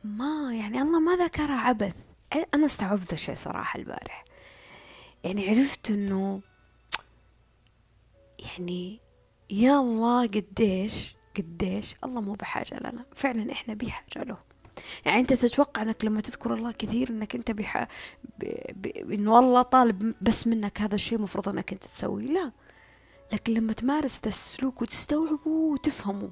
[0.03, 1.95] ما يعني الله ما ذكرها عبث.
[2.53, 4.23] أنا أستوعبت الشيء صراحة البارح.
[5.23, 6.41] يعني عرفت إنه
[8.43, 8.99] يعني
[9.49, 13.05] يا الله قديش قديش الله مو بحاجة لنا.
[13.15, 14.37] فعلا إحنا بحاجة له.
[15.05, 17.87] يعني أنت تتوقع أنك لما تذكر الله كثير أنك أنت بح...
[18.39, 18.45] ب...
[18.75, 19.11] ب...
[19.11, 22.25] إنه الله طالب بس منك هذا الشيء مفروض أنك أنت تسويه.
[22.25, 22.51] لا.
[23.33, 26.31] لكن لما تمارس ذا السلوك وتستوعبه وتفهمه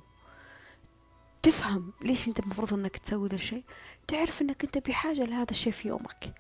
[1.44, 3.64] تفهم ليش أنت المفروض إنك تسوي ذا الشيء
[4.08, 6.34] تعرف إنك أنت بحاجة لهذا الشيء في يومك.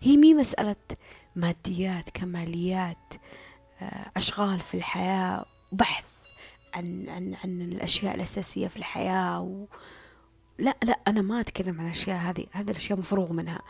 [0.00, 0.76] هي مي مسألة
[1.36, 3.18] ماديات كماليات آه،
[4.16, 6.04] أشغال في الحياة بحث
[6.74, 9.66] عن عن عن الأشياء الأساسية في الحياة و...
[10.58, 13.62] لا لا أنا ما أتكلم عن الأشياء هذه هذه الأشياء مفروغ منها.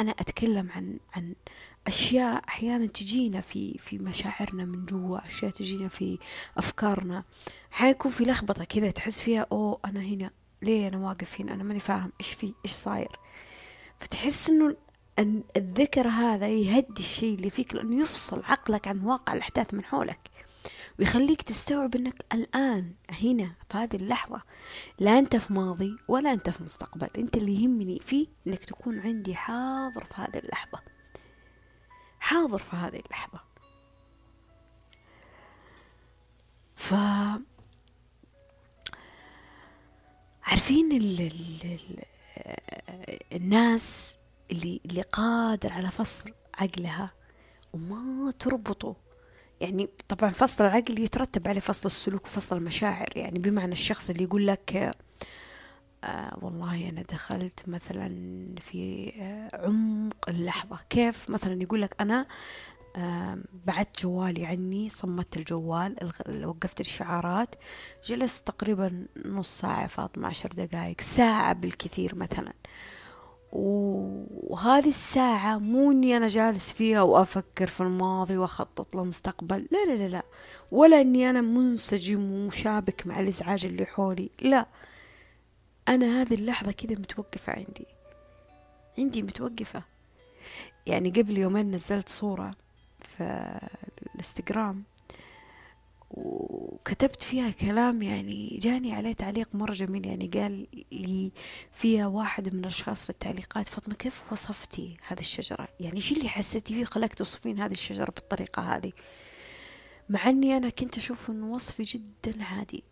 [0.00, 1.34] أنا أتكلم عن عن
[1.86, 6.18] أشياء أحيانا تجينا في في مشاعرنا من جوا أشياء تجينا في
[6.56, 7.24] أفكارنا.
[7.70, 10.30] حيكون في لخبطة كذا تحس فيها أوه أنا هنا
[10.62, 13.18] ليه أنا واقف هنا؟ أنا ماني فاهم إيش في إيش صاير؟
[13.98, 14.76] فتحس إنه
[15.18, 20.30] أن الذكر هذا يهدي الشيء اللي فيك لأنه يفصل عقلك عن واقع الأحداث من حولك.
[20.98, 24.42] ويخليك تستوعب أنك الآن هنا في هذه اللحظة
[24.98, 27.08] لا أنت في ماضي ولا أنت في مستقبل.
[27.18, 30.82] أنت اللي يهمني فيه أنك تكون عندي حاضر في هذه اللحظة.
[32.20, 33.40] حاضر في هذه اللحظة.
[36.76, 36.94] ف
[40.42, 42.04] عارفين ال ال ال
[43.32, 44.18] الناس
[44.52, 47.10] اللي اللي قادر على فصل عقلها
[47.72, 48.96] وما تربطه.
[49.60, 53.08] يعني طبعا فصل العقل يترتب عليه فصل السلوك وفصل المشاعر.
[53.16, 54.94] يعني بمعنى الشخص اللي يقول لك
[56.04, 58.08] آه والله أنا دخلت مثلا
[58.60, 60.78] في آه عمق اللحظة.
[60.90, 62.26] كيف؟ مثلا يقول لك أنا
[62.96, 65.96] آه بعدت جوالي عني صمت الجوال
[66.44, 67.54] وقفت الشعارات
[68.06, 72.52] جلست تقريبا نص ساعة فاطمة عشر دقائق ساعة بالكثير مثلا.
[73.52, 80.08] وهذه الساعة مو إني أنا جالس فيها وأفكر في الماضي وأخطط للمستقبل لا لا لا
[80.08, 80.22] لا.
[80.70, 84.30] ولا إني أنا منسجم ومشابك مع الإزعاج اللي حولي.
[84.40, 84.66] لا.
[85.88, 87.86] أنا هذه اللحظة كذا متوقفة عندي.
[88.98, 89.82] عندي متوقفة.
[90.86, 92.54] يعني قبل يومين نزلت صورة
[93.00, 93.58] في
[94.06, 94.82] الإنستغرام.
[96.12, 100.06] وكتبت فيها كلام يعني جاني عليه تعليق مرة جميل.
[100.06, 101.32] يعني قال لي
[101.72, 106.74] فيها واحد من الأشخاص في التعليقات فاطمة كيف وصفتي هذه الشجرة؟ يعني شو اللي حسيتي
[106.74, 108.92] فيه خلاك توصفين هذه الشجرة بالطريقة هذه؟
[110.08, 112.84] مع إني أنا كنت أشوف إنه وصفي جدا عادي.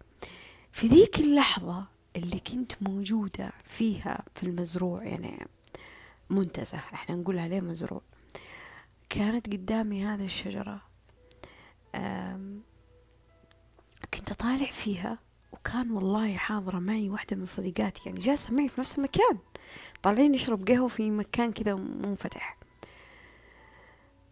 [0.72, 5.46] في ذيك اللحظة اللي كنت موجودة فيها في المزروع يعني
[6.30, 8.02] منتزه إحنا نقول عليه مزروع
[9.08, 10.82] كانت قدامي هذه الشجرة.
[14.14, 15.18] كنت أطالع فيها
[15.52, 19.38] وكان والله حاضرة معي واحدة من صديقاتي يعني جالسة معي في نفس المكان
[20.02, 22.56] طالعين نشرب قهوة في مكان كذا منفتح.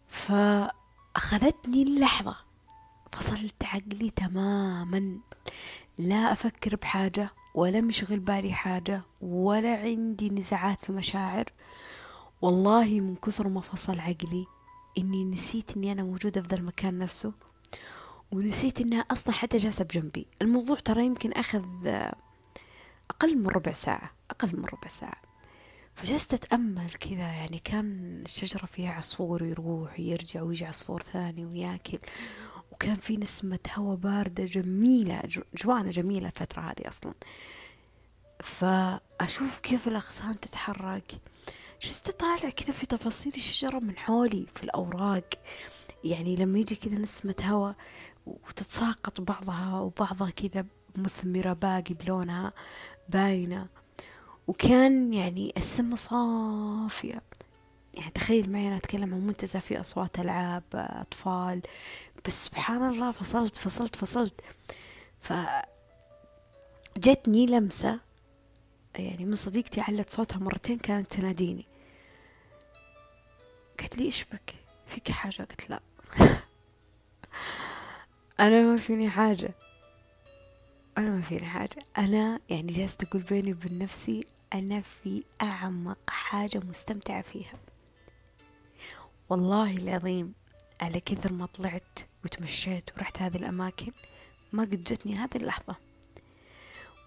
[0.09, 2.37] فأخذتني اللحظة
[3.13, 5.19] فصلت عقلي تماما
[5.99, 11.53] لا أفكر بحاجة ولا مشغل بالي حاجة ولا عندي نزاعات في مشاعر.
[12.43, 14.47] والله من كثر ما فصل عقلي
[14.99, 17.33] إني نسيت إني أنا موجودة في ذا المكان نفسه.
[18.33, 21.65] ونسيت إنها أصلا حتى جالسة بجنبي الموضوع ترى يمكن أخذ
[23.11, 25.23] أقل من ربع ساعة أقل من ربع ساعة.
[25.95, 31.99] فجلست أتأمل كذا يعني كان الشجرة فيها عصفور يروح ويرجع ويجي عصفور ثاني وياكل.
[32.73, 35.23] وكان في نسمة هواء باردة جميلة
[35.55, 37.15] جوانا جميلة الفترة هذه أصلا.
[38.43, 41.21] فأشوف كيف الأغصان تتحرك.
[41.83, 45.29] جلست أطالع كذا في تفاصيل الشجرة من حولي في الأوراق.
[46.05, 47.75] يعني لما يجي كذا نسمة هواء
[48.49, 50.65] وتتساقط بعضها وبعضها كذا
[50.97, 52.53] مثمرة باقي بلونها
[53.09, 53.67] باينة.
[54.47, 57.23] وكان يعني السماء صافية.
[57.95, 61.63] يعني تخيل معي أنا أتكلم عن منتزه في أصوات ألعاب أطفال.
[62.27, 64.41] بس سبحان الله فصلت فصلت فصلت.
[65.21, 65.33] ف
[66.97, 68.01] جتني لمسة.
[68.95, 71.67] يعني من صديقتي علت صوتها مرتين كانت تناديني.
[73.81, 74.55] قالت لي إيش بك؟
[74.87, 75.81] فيك حاجة؟ قلت لا.
[78.41, 79.55] أنا ما فيني حاجة.
[80.99, 81.85] أنا ما فيني حاجة.
[81.99, 87.55] أنا يعني جالسة أقول بيني وبين نفسي أنا في أعمق حاجة مستمتعة فيها.
[89.31, 90.35] والله العظيم
[90.81, 93.93] على كثر ما طلعت وتمشيت ورحت هذه الأماكن
[94.53, 95.77] ما قد جتني هذه اللحظة.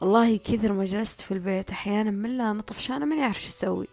[0.02, 3.88] والله كثر ما جلست في البيت أحيانا من لا أنا طفشانة ماني أعرف شو أسوي.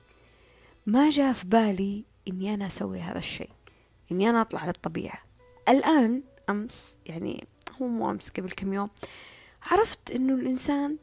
[0.86, 3.50] ما جاء في بالي إني أنا أسوي هذا الشيء
[4.12, 5.18] إني أنا أطلع للطبيعة.
[5.68, 7.46] الآن أمس يعني
[7.82, 8.90] هو مو أمس قبل كم يوم.
[9.62, 10.96] عرفت إنه الإنسان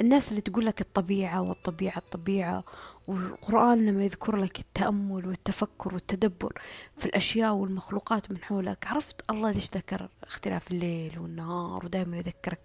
[0.00, 2.64] الناس اللي تقول لك الطبيعة والطبيعة الطبيعة
[3.06, 6.62] والقرآن لما يذكر لك التأمل والتفكر والتدبر
[6.98, 12.60] في الأشياء والمخلوقات من حولك عرفت الله ليش ذكر اختلاف الليل والنهار ودائما يذكرك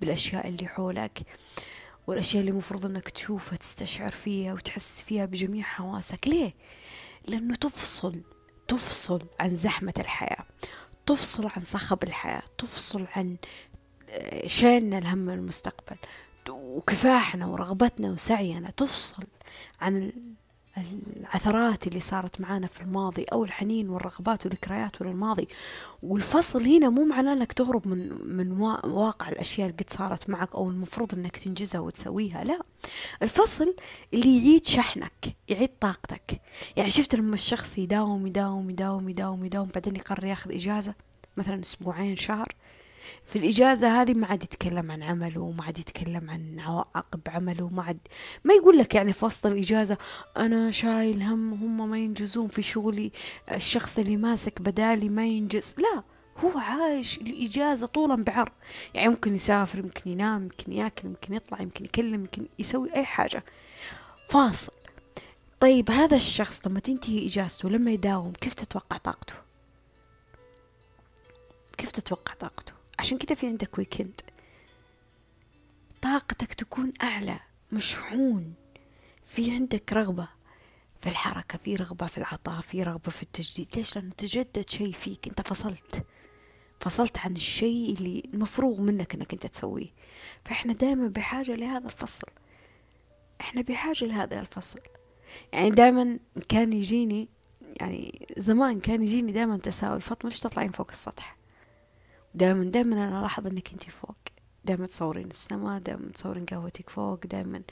[0.00, 1.22] بالأشياء اللي حولك
[2.06, 6.28] والأشياء اللي مفروض أنك تشوفها تستشعر فيها وتحس فيها بجميع حواسك.
[6.28, 6.54] ليه؟
[7.26, 8.20] لأنه تفصل
[8.68, 10.44] تفصل عن زحمة الحياة.
[11.06, 13.36] تفصل عن صخب الحياة تفصل عن
[14.10, 15.96] آه، شيلنا الهم المستقبل
[16.48, 19.22] وكفاحنا ورغبتنا وسعينا تفصل
[19.80, 20.12] عن
[20.78, 25.48] العثرات اللي صارت معانا في الماضي أو الحنين والرغبات وذكريات للماضي
[26.02, 28.52] والفصل هنا مو معناه أنك تهرب من من
[28.84, 32.60] واقع الأشياء اللي قد صارت معك أو المفروض أنك تنجزها وتسويها لا.
[33.22, 33.76] الفصل
[34.14, 36.40] اللي يعيد شحنك يعيد طاقتك.
[36.76, 40.94] يعني شفت لما الشخص يداوم يداوم يداوم يداوم يداوم بعدين يقرر ياخذ إجازة
[41.36, 42.54] مثلا أسبوعين شهر
[43.24, 47.82] في الإجازة هذه ما عاد يتكلم عن عمله ما عاد يتكلم عن عواقب عمله ما
[47.82, 47.98] عاد
[48.44, 49.98] ما يقول لك يعني في وسط الإجازة
[50.36, 53.12] أنا شايل هم هم ما ينجزون في شغلي
[53.52, 55.74] الشخص اللي ماسك بدالي ما ينجز.
[55.78, 56.02] لا
[56.36, 58.52] هو عايش الإجازة طولا بعرض.
[58.94, 63.44] يعني ممكن يسافر يمكن ينام يمكن يأكل يمكن يطلع يمكن يكلم يمكن يسوي أي حاجة.
[64.28, 64.72] فاصل.
[65.60, 69.34] طيب هذا الشخص لما تنتهي إجازته لما يداوم كيف تتوقع طاقته؟
[71.78, 74.20] كيف تتوقع طاقته؟ عشان كده في عندك ويكند
[76.02, 77.40] طاقتك تكون أعلى
[77.72, 78.54] مشحون.
[79.24, 80.28] في عندك رغبة
[81.00, 83.68] في الحركة في رغبة في العطاء في رغبة في التجديد.
[83.76, 85.28] ليش؟ لأنه تجدد شيء فيك.
[85.28, 86.04] أنت فصلت.
[86.80, 89.88] فصلت عن الشيء اللي مفروغ منك أنك أنت تسويه.
[90.44, 92.28] فإحنا دائما بحاجة لهذا الفصل.
[93.40, 94.80] إحنا بحاجة لهذا الفصل.
[95.52, 97.28] يعني دائما كان يجيني
[97.80, 101.39] يعني زمان كان يجيني دائما تساؤل فاطمة ليش تطلعين فوق السطح؟
[102.34, 104.16] دائما دائما أنا ألاحظ إنك أنت فوق.
[104.64, 107.62] دائما تصورين السماء دائما تصورين قهوتك فوق دائما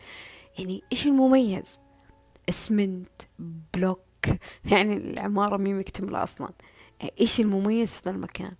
[0.59, 1.81] يعني إيش المميز؟
[2.49, 3.23] اسمنت
[3.75, 4.01] بلوك.
[4.73, 6.51] يعني العمارة مي مكتملة أصلا.
[7.21, 8.55] إيش المميز في ذا المكان؟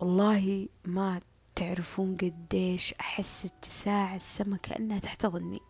[0.00, 1.20] والله ما
[1.54, 5.60] تعرفون قديش أحس اتساع السماء كأنها تحتضني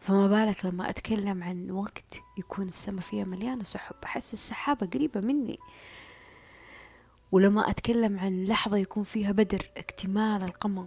[0.00, 3.94] فما بالك لما أتكلم عن وقت يكون السماء فيها مليانة سحب.
[4.04, 5.58] أحس السحابة قريبة مني.
[7.32, 10.86] ولما أتكلم عن لحظة يكون فيها بدر اكتمال القمر.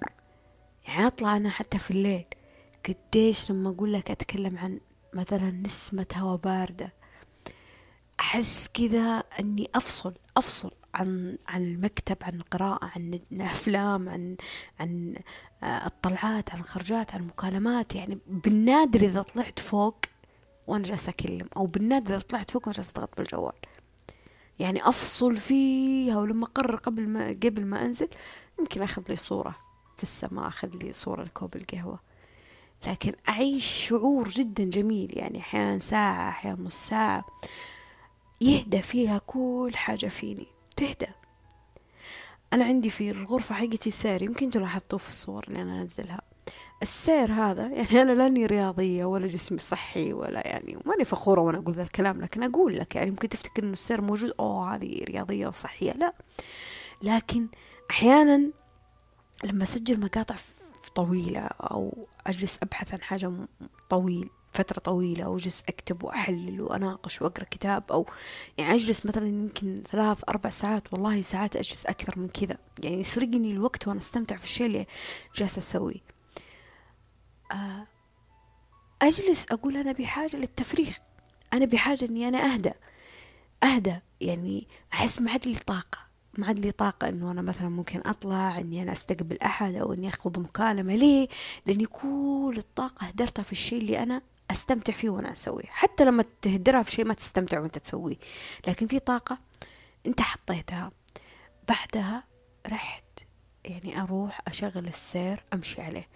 [0.88, 2.26] يعني أطلع أنا حتى في الليل
[2.90, 4.80] قديش لما أقول لك أتكلم عن
[5.14, 6.94] مثلا نسمة هواء باردة
[8.20, 14.38] أحس كذا أني أفصل أفصل عن عن المكتب عن القراءة عن الأفلام عن
[14.80, 15.16] عن
[15.64, 17.96] آه، الطلعات عن الخرجات عن المكالمات.
[17.96, 19.98] يعني بالنادر إذا طلعت فوق
[20.68, 23.54] وأنا جالسة أكلم أو بالنادر إذا طلعت فوق وأنا جالسة أضغط بالجوال.
[24.64, 28.08] يعني أفصل فيها ولما أقرر قبل ما قبل ما أنزل
[28.60, 29.56] يمكن أخذ لي صورة
[29.98, 32.00] في السماء أخذ لي صورة لكوب القهوة.
[32.88, 37.26] لكن أعيش شعور جدا جميل يعني أحيانا ساعة أحيانا نص ساعة.
[38.42, 40.48] يهدى فيها كل حاجة فيني.
[40.76, 41.08] تهدى
[42.54, 46.22] أنا عندي في الغرفة حقتي سير يمكن تلاحظتوه في الصور اللي أنا أنزلها.
[46.84, 51.76] السير هذا يعني أنا لاني رياضية ولا جسمي صحي ولا يعني ماني فخورة وأنا أقول
[51.76, 55.92] ذا الكلام لكن أقول لك يعني ممكن تفتكر إنه السير موجود أوه هذه رياضية وصحية
[55.92, 56.14] لا.
[57.02, 57.48] لكن
[57.92, 58.52] أحيانا
[59.44, 60.36] لما أسجل مقاطع
[60.96, 63.32] طويلة أو أجلس أبحث عن حاجة
[63.90, 68.06] طويل فترة طويلة وأجلس أكتب وأحلل وأناقش وأقرأ كتاب أو
[68.58, 72.58] يعني أجلس مثلا يمكن ثلاث أربع ساعات والله ساعات أجلس أكثر من كذا.
[72.84, 74.86] يعني يسرقني الوقت وأنا أستمتع في الشيء اللي
[75.36, 76.13] جالسة أسويه.
[79.02, 80.94] أجلس أقول أنا بحاجة للتفريغ.
[81.54, 82.72] أنا بحاجة إني أنا أهدى
[83.64, 85.98] أهدى يعني أحس ما عاد لي طاقة.
[86.38, 90.10] ما عاد لي طاقة إنه أنا مثلا ممكن أطلع إني أنا أستقبل أحد أو إني
[90.10, 91.28] أخذ مكالمة ليه؟
[91.66, 95.66] لأني كل الطاقة هدرتها في الشيء اللي أنا أستمتع فيه وأنا أسويه.
[95.68, 98.18] حتى لما تهدرها في شيء ما تستمتع وأنت تسويه.
[98.68, 99.38] لكن في طاقة
[100.06, 100.92] أنت حطيتها.
[101.70, 102.24] بعدها
[102.68, 103.04] رحت
[103.66, 106.08] يعني أروح أشغل السير أمشي عليه.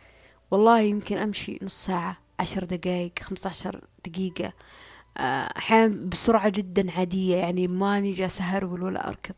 [0.52, 4.54] والله يمكن أمشي نص ساعة عشر دقايق خمسة عشر دقيقة.
[5.18, 9.36] آه، أحيانا بسرعة جدا عادية يعني ماني جالسة أهرول ولا اركض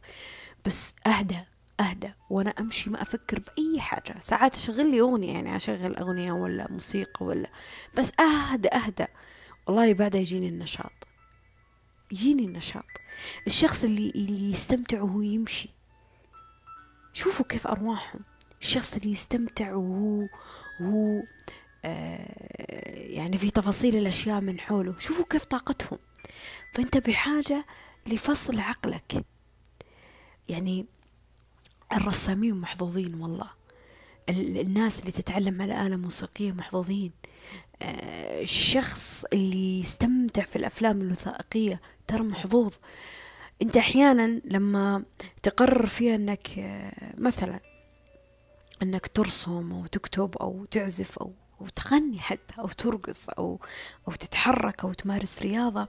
[0.66, 1.40] بس أهدى
[1.80, 2.14] أهدى.
[2.30, 4.16] وأنا أمشي ما أفكر بأي حاجة.
[4.20, 7.50] ساعات أشغل لي أغنية يعني أشغل أغنية ولا موسيقى ولا.
[7.98, 9.06] بس أهدى أهدى.
[9.68, 11.08] والله بعدها يجيني النشاط.
[12.12, 12.86] يجيني النشاط.
[13.48, 15.70] الشخص اللي اللي يستمتع وهو يمشي.
[17.14, 18.22] شوفوا كيف أرواحهم.
[18.62, 20.28] الشخص اللي يستمتع وهو
[20.82, 21.24] وهو
[21.86, 24.98] آه يعني في تفاصيل الأشياء من حوله.
[24.98, 26.00] شوفوا كيف طاقتهم.
[26.74, 27.66] فأنت بحاجة
[28.08, 29.26] لفصل عقلك.
[30.50, 30.86] يعني
[31.94, 33.50] الرسامين محظوظين والله.
[34.30, 37.12] الناس اللي تتعلم على آلة موسيقية محظوظين.
[37.82, 42.74] آه، الشخص اللي يستمتع في الأفلام الوثائقية ترى محظوظ.
[43.62, 45.04] أنت أحيانا لما
[45.44, 47.60] تقرر فيها أنك آه، مثلا
[48.84, 53.60] أنك ترسم أو تكتب أو تعزف أو أو تغني حتى أو ترقص أو
[54.08, 55.88] أو تتحرك أو تمارس رياضة.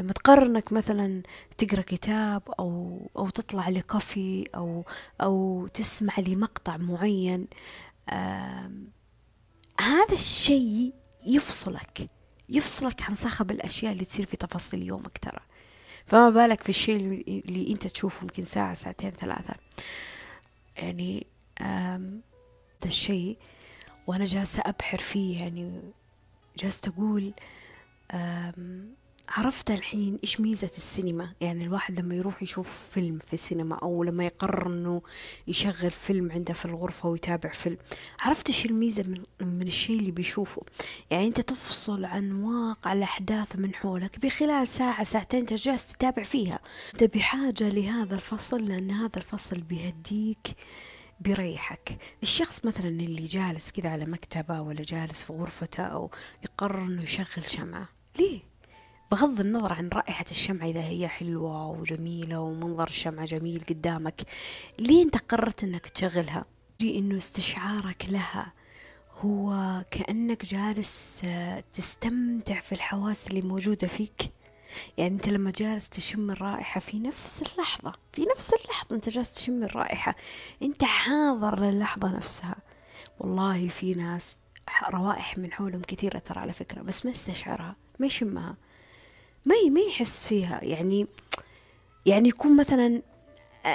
[0.00, 1.22] لما تقرر إنك مثلا
[1.58, 4.84] تقرأ كتاب أو أو تطلع لكوفي أو
[5.20, 7.46] أو تسمع لمقطع معين
[9.80, 10.92] هذا الشيء
[11.26, 12.10] يفصلك
[12.48, 15.40] يفصلك عن صخب الأشياء اللي تصير في تفاصيل يومك ترى.
[16.06, 16.96] فما بالك في الشيء
[17.46, 19.54] اللي أنت تشوفه يمكن ساعة ساعتين ثلاثة.
[20.76, 21.26] يعني
[21.62, 23.38] هذا الشيء
[24.06, 25.80] وأنا جالسة أبحر فيه يعني
[26.58, 27.32] جالسة أقول
[29.28, 34.24] عرفت الحين إيش ميزة السينما؟ يعني الواحد لما يروح يشوف فيلم في السينما أو لما
[34.24, 35.02] يقرر أنه
[35.48, 37.76] يشغل فيلم عنده في الغرفة ويتابع فيلم
[38.20, 40.62] عرفت إيش الميزة من, من الشيء اللي بيشوفه؟
[41.10, 46.58] يعني أنت تفصل عن واقع الأحداث من حولك بخلال ساعة ساعتين جالس تتابع فيها.
[46.94, 50.56] أنت بحاجة لهذا الفصل؟ لأن هذا الفصل بيهديك
[51.22, 51.98] بيريحك.
[52.22, 56.10] الشخص مثلا اللي جالس كذا على مكتبة ولا جالس في غرفته أو
[56.44, 58.40] يقرر أنه يشغل شمعة ليه؟
[59.12, 64.22] بغض النظر عن رائحة الشمعة إذا هي حلوة وجميلة ومنظر الشمعة جميل قدامك
[64.78, 66.44] ليه أنت قررت أنك تشغلها؟
[66.80, 68.52] إنه استشعارك لها
[69.20, 69.54] هو
[69.90, 74.32] كأنك جالس آه، تستمتع في الحواس اللي موجودة فيك.
[74.98, 79.62] يعني أنت لما جالس تشم الرائحة في نفس اللحظة في نفس اللحظة أنت جالس تشم
[79.62, 80.16] الرائحة
[80.62, 82.56] أنت حاضر للحظة نفسها.
[83.20, 84.40] والله في ناس
[84.90, 88.56] روائح من حولهم كثيرة ترى على فكرة بس ما استشعرها ما يشمها
[89.46, 90.64] ما ما يحس فيها.
[90.64, 91.06] يعني
[92.06, 93.02] يعني يكون مثلا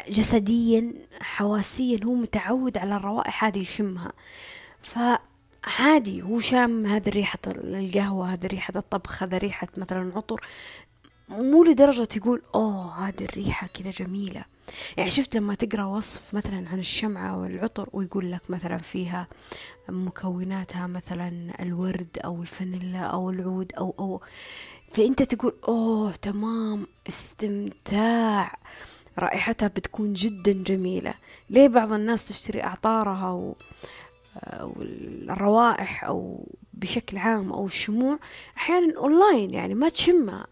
[0.09, 4.13] جسديا حواسيا هو متعود على الروائح هذه يشمها.
[4.81, 10.47] فعادي هو شام هذه ريحة القهوة هذه ريحة الطبخ هذه ريحة مثلا عطر
[11.29, 14.45] مو لدرجة يقول أوه هذه الريحة كذا جميلة.
[14.97, 19.27] يعني شفت لما تقرأ وصف مثلا عن الشمعة والعطر ويقول لك مثلا فيها
[19.89, 24.21] مكوناتها مثلا الورد أو الفانيلا أو العود أو أو
[24.91, 28.57] فأنت تقول أوه تمام استمتاع.
[29.19, 31.13] رائحتها بتكون جدا جميلة.
[31.49, 33.55] ليه بعض الناس تشتري أعطارها و...
[34.43, 34.73] أو
[35.29, 38.19] الروائح أو بشكل عام أو الشموع
[38.57, 40.47] أحيانا أونلاين يعني ما تشمها.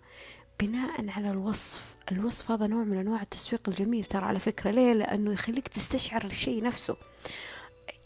[0.59, 1.95] بناء على الوصف.
[2.11, 4.71] الوصف هذا نوع من أنواع التسويق الجميل ترى على فكرة.
[4.71, 6.97] ليه؟ لأنه يخليك تستشعر الشيء نفسه.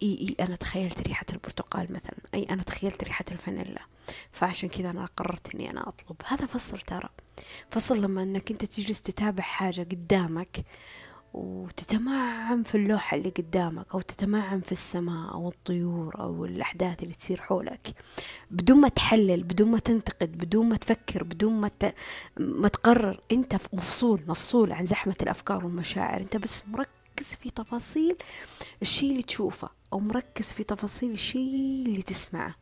[0.04, 2.18] إي إي أنا تخيلت ريحة البرتقال مثلا.
[2.34, 3.82] أي أنا تخيلت ريحة الفانيلا.
[4.32, 6.16] فعشان كذا أنا قررت إني أنا أطلب.
[6.28, 7.10] هذا فصل ترى.
[7.72, 10.66] فصل لما أنك أنت تجلس تتابع حاجة قدامك
[11.34, 17.42] وتتمعن في اللوحة اللي قدامك أو تتمعن في السماء أو الطيور أو الأحداث اللي تصير
[17.42, 17.94] حولك.
[18.52, 21.96] بدون ما تحلل بدون ما تنتقد بدون ما تفكر بدون ما, ت...
[22.38, 23.22] ما تقرر.
[23.32, 26.22] أنت مفصول مفصول عن زحمة الأفكار والمشاعر.
[26.22, 28.16] أنت بس مركز في تفاصيل
[28.82, 32.56] الشيء اللي تشوفه أو مركز في تفاصيل الشيء اللي تسمعه.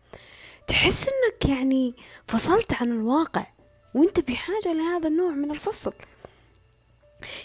[0.68, 1.96] تحس أنك يعني
[2.28, 3.48] فصلت عن الواقع
[3.96, 5.94] وأنت بحاجة لهذا النوع من الفصل.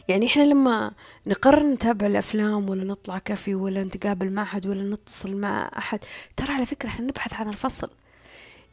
[0.08, 0.92] يعني إحنا لما
[1.26, 6.00] نقرر نتابع الأفلام ولا نطلع كافي ولا نتقابل مع أحد ولا نتصل مع أحد
[6.36, 7.90] ترى على فكرة إحنا نبحث عن الفصل.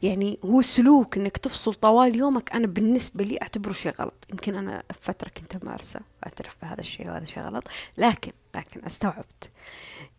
[0.02, 4.26] يعني هو سلوك إنك تفصل طوال يومك أنا بالنسبة لي أعتبره شيء غلط.
[4.30, 7.64] يمكن أنا فترة كنت أمارسه وأعترف بهذا الشيء وهذا شيء غلط
[7.98, 9.50] لكن لكن أستوعبت.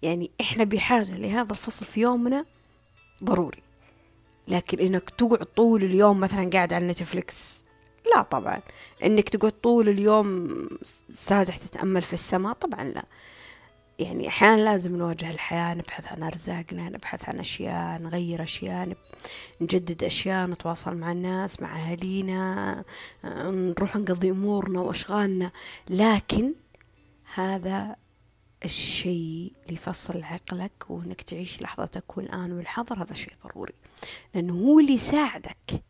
[0.02, 2.46] يعني إحنا بحاجة لهذا الفصل في يومنا
[3.24, 3.62] ضروري.
[4.48, 7.66] لكن إنك تقعد طول اليوم مثلا قاعد على نتفليكس
[8.16, 8.62] لا طبعا.
[9.04, 10.50] إنك تقعد طول اليوم
[11.12, 13.06] ساجح تتأمل في السماء طبعا لا.
[14.00, 18.98] يعني أحيانا لازم نواجه الحياة نبحث عن أرزاقنا نبحث عن أشياء نغير أشياء
[19.62, 22.84] نجدد أشياء نتواصل مع الناس مع أهالينا
[23.46, 25.52] نروح نقضي أمورنا وأشغالنا.
[25.90, 26.54] لكن
[27.34, 27.96] هذا
[28.66, 33.74] الشيء اللي يفصل عقلك وإنك تعيش لحظتك والآن والحاضر هذا شيء ضروري.
[34.36, 35.84] لأنه هو اللي يساعدك.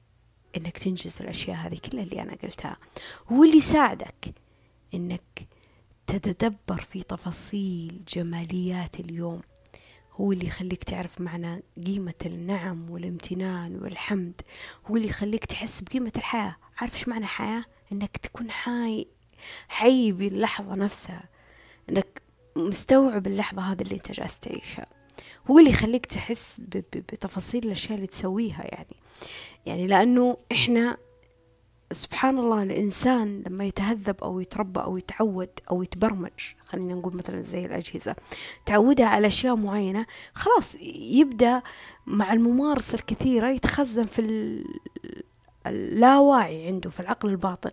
[0.57, 2.77] إنك تنجز الأشياء هذه كلها اللي أنا قلتها.
[3.31, 4.33] هو اللي يساعدك
[4.93, 5.47] إنك
[6.07, 9.41] تتدبر في تفاصيل جماليات اليوم.
[10.13, 14.41] هو اللي يخليك تعرف معنى قيمة النعم والامتنان والحمد.
[14.87, 16.55] هو اللي يخليك تحس بقيمة الحياة.
[16.77, 19.07] عارف إيش معنى حياة؟ إنك تكون حي
[19.67, 21.23] حي باللحظة نفسها.
[21.89, 22.21] إنك
[22.55, 24.85] مستوعب اللحظة هذه اللي أنت جالس تعيشها.
[25.51, 26.61] هو اللي يخليك تحس
[26.93, 29.00] بتفاصيل الأشياء اللي تسويها يعني.
[29.65, 30.97] يعني لأنه إحنا
[31.91, 36.31] سبحان الله الإنسان لما يتهذب أو يتربى أو يتعود أو يتبرمج
[36.65, 38.15] خلينا نقول مثلا زي الأجهزة
[38.65, 41.61] تعودها على أشياء معينة خلاص يبدأ
[42.05, 44.21] مع الممارسة الكثيرة يتخزن في
[45.67, 47.71] اللاواعي عنده في العقل الباطن.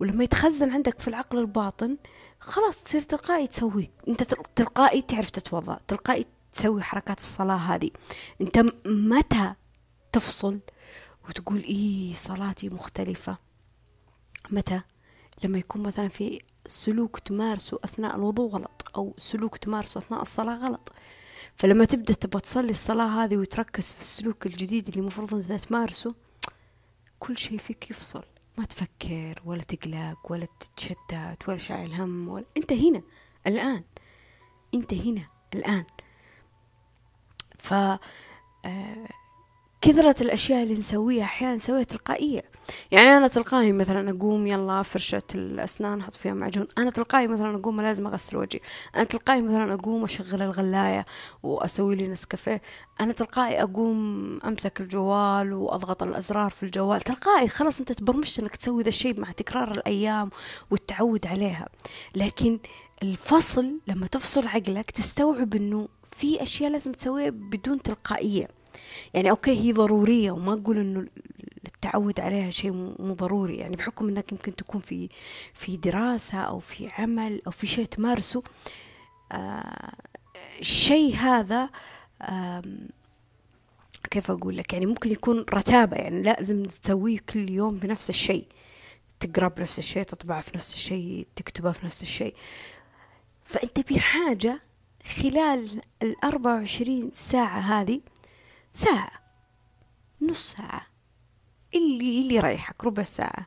[0.00, 1.96] ولما يتخزن عندك في العقل الباطن
[2.40, 4.22] خلاص تصير تلقائي تسويه أنت
[4.56, 7.90] تلقائي تعرف تتوضأ تلقائي تسوي حركات الصلاة هذه.
[8.40, 9.54] أنت متى
[10.12, 10.58] تفصل؟
[11.28, 13.38] وتقول إيه صلاتي مختلفة.
[14.50, 14.80] متى؟
[15.44, 20.92] لما يكون مثلا في سلوك تمارسه أثناء الوضوء غلط أو سلوك تمارسه أثناء الصلاة غلط.
[21.56, 26.14] فلما تبدأ تبغى تصلي الصلاة هذه وتركز في السلوك الجديد اللي المفروض أنت تمارسه
[27.18, 28.24] كل شيء فيك يفصل.
[28.58, 33.02] ما تفكر ولا تقلق ولا تتشتت ولا شايل هم ولا أنت هنا
[33.46, 33.84] الآن.
[34.74, 35.84] أنت هنا الآن.
[37.58, 39.08] ف آه
[39.84, 42.42] كثرة الأشياء اللي نسويها أحيانا نسويها تلقائية.
[42.90, 46.66] يعني أنا تلقائي مثلا أقوم يلا فرشة الأسنان أحط فيها معجون.
[46.78, 48.60] أنا تلقائي مثلا أقوم لازم أغسل وجهي.
[48.96, 51.06] أنا تلقائي مثلا أقوم أشغل الغلاية
[51.42, 52.62] وأسوي لي نسكافيه.
[53.00, 57.00] أنا تلقائي أقوم أمسك الجوال وأضغط الأزرار في الجوال.
[57.00, 60.30] تلقائي خلاص أنت تبرمجت أنك تسوي ذا الشيء مع تكرار الأيام
[60.70, 61.68] والتعود عليها.
[62.14, 62.58] لكن
[63.02, 68.63] الفصل لما تفصل عقلك تستوعب أنه في أشياء لازم تسويها بدون تلقائية.
[69.14, 71.06] يعني أوكي هي ضرورية وما أقول إنه
[71.66, 75.08] التعود عليها شيء مو ضروري يعني بحكم إنك يمكن تكون في
[75.54, 78.42] في دراسة أو في عمل أو في شيء تمارسه
[79.32, 79.94] آه
[80.60, 81.70] الشيء هذا
[82.22, 82.62] آه
[84.10, 88.46] كيف أقول لك؟ يعني ممكن يكون رتابة يعني لازم تسويه كل يوم بنفس الشيء
[89.20, 92.34] تقرأ بنفس الشيء تطبع في نفس الشيء تكتبه في نفس الشيء.
[93.44, 94.60] فأنت بحاجة
[95.16, 98.00] خلال الأربعة وعشرين ساعة هذه
[98.74, 99.10] ساعة.
[100.20, 100.86] نص ساعة.
[101.74, 103.46] اللي اللي يريحك ربع ساعة.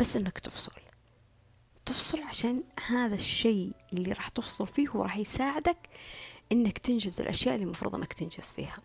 [0.00, 0.72] بس إنك تفصل.
[1.86, 5.88] تفصل عشان هذا الشيء اللي راح تفصل فيه هو راح يساعدك
[6.52, 8.78] إنك تنجز الأشياء اللي المفروض إنك تنجز فيها.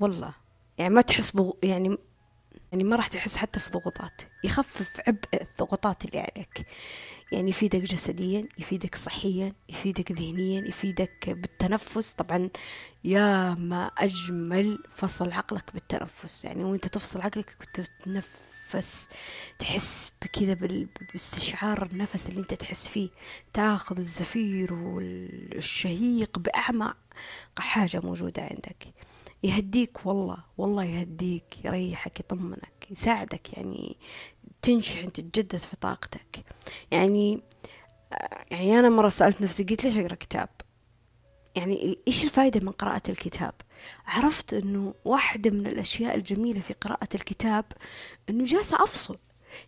[0.00, 0.34] والله.
[0.78, 1.52] يعني ما تحس بغ...
[1.62, 1.98] يعني
[2.72, 4.22] يعني ما راح تحس حتى في ضغوطات.
[4.44, 6.66] يخفف عبء الضغوطات اللي عليك.
[7.32, 12.14] يعني يفيدك جسديا يفيدك صحيا يفيدك ذهنيا يفيدك بالتنفس.
[12.14, 12.50] طبعا
[13.04, 16.44] يا ما أجمل فصل عقلك بالتنفس.
[16.44, 19.08] يعني وإنت تفصل عقلك كنت تتنفس
[19.58, 20.54] تحس بكذا
[21.12, 23.08] باستشعار النفس اللي إنت تحس فيه.
[23.52, 26.96] تأخذ الزفير والشهيق بأعمق
[27.58, 28.86] حاجة موجودة عندك.
[29.42, 33.52] يهديك والله والله يهديك يريحك يطمنك يساعدك.
[33.52, 33.96] يعني
[34.62, 36.44] تنشحن تتجدد في طاقتك.
[36.90, 37.42] يعني
[38.50, 40.48] يعني أنا مرة سألت نفسي قلت ليش أقرأ كتاب؟
[41.56, 43.54] يعني إيش الفائدة من قراءة الكتاب؟
[44.06, 47.64] عرفت أنه واحدة من الأشياء الجميلة في قراءة الكتاب
[48.30, 49.18] أنه جالسة أفصل.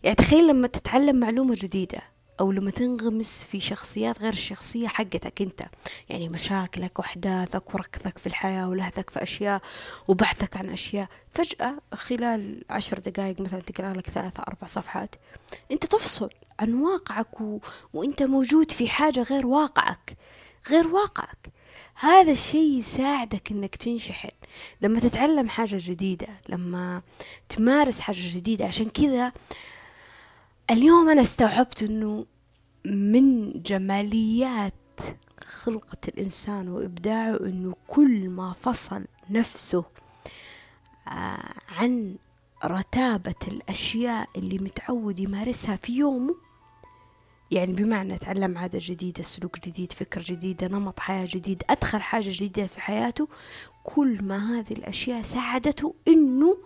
[0.03, 2.01] يعني تخيل لما تتعلم معلومة جديدة.
[2.41, 5.63] أو لما تنغمس في شخصيات غير الشخصية حقتك أنت.
[6.09, 9.61] يعني مشاكلك وأحداثك وركضك في الحياة ولهثك في أشياء
[10.07, 11.07] وبحثك عن أشياء.
[11.31, 15.15] فجأة خلال عشر دقائق مثلا تقرأ لك ثلاثة أربع صفحات
[15.71, 16.29] أنت تفصل
[16.59, 17.59] عن واقعك و...
[17.93, 20.17] وأنت موجود في حاجة غير واقعك
[20.69, 21.51] غير واقعك.
[21.95, 24.29] هذا الشيء يساعدك إنك تنشحن.
[24.81, 27.01] لما تتعلم حاجة جديدة لما
[27.49, 29.31] تمارس حاجة جديدة عشان كذا
[30.71, 32.25] اليوم أنا استوعبت أنه
[32.85, 34.73] من جماليات
[35.39, 39.85] خلقة الإنسان وإبداعه أنه كل ما فصل نفسه
[41.07, 42.15] آه، عن
[42.65, 46.35] رتابة الأشياء اللي متعود يمارسها في يومه.
[47.51, 52.67] يعني بمعنى تعلم عادة جديدة سلوك جديد فكر جديدة نمط حياة جديد أدخل حاجة جديدة
[52.67, 53.27] في حياته.
[53.83, 56.57] كل ما هذه الأشياء ساعدته إنه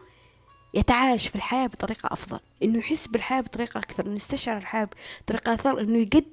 [0.75, 2.39] يتعايش في الحياة بطريقة أفضل.
[2.63, 4.89] إنه يحس بالحياة بطريقة أكثر إنه يستشعر الحياة
[5.21, 6.25] بطريقة أكثر إنه يقد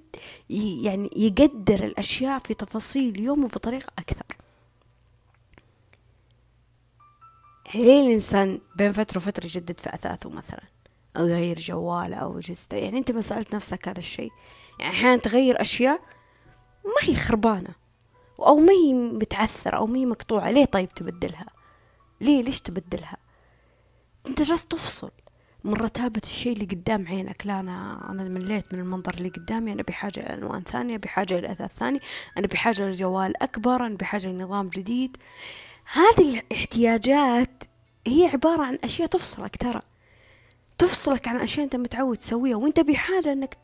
[0.84, 4.36] يعني يقدر الأشياء في تفاصيل يومه بطريقة أكثر.
[7.66, 10.62] يعني ليه الإنسان بين فترة وفترة يجدد في أثاثه مثلا؟
[11.16, 14.32] أو يغير جواله أو جسده؟ يعني أنت ما سألت نفسك هذا الشيء.
[14.80, 16.00] يعني أحيانا تغير أشياء
[16.84, 17.74] ما هي خربانة.
[18.40, 20.50] أو ما هي متعثرة أو ما هي مقطوعة.
[20.50, 21.46] ليه طيب تبدلها؟
[22.20, 23.16] ليه؟ ليش تبدلها؟
[24.26, 25.10] انت جالس تفصل.
[25.64, 27.46] من رتابة الشيء اللي قدام عينك.
[27.46, 29.72] لا أنا أنا مليت من المنظر اللي قدامي.
[29.72, 32.00] أنا بحاجة إلى ألوان ثانية بحاجة إلى أثاث ثاني.
[32.38, 33.86] أنا بحاجة لجوال أكبر.
[33.86, 35.16] أنا بحاجة لنظام جديد.
[35.92, 37.64] هذه الاحتياجات
[38.06, 39.82] هي عبارة عن أشياء تفصلك ترى.
[40.78, 43.56] تفصلك عن أشياء أنت متعود تسويها وأنت بحاجة أنك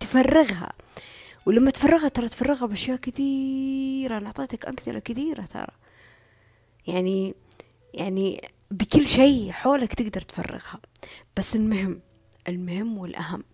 [0.00, 0.72] تفرغها.
[1.46, 4.18] ولما تفرغها ترى تفرغها بأشياء كثيرة.
[4.18, 5.72] أنا أعطيتك أمثلة كثيرة ترى.
[6.86, 7.34] يعني
[7.94, 10.80] يعني بكل شيء حولك تقدر تفرغها.
[11.36, 12.00] بس المهم
[12.48, 13.44] المهم والأهم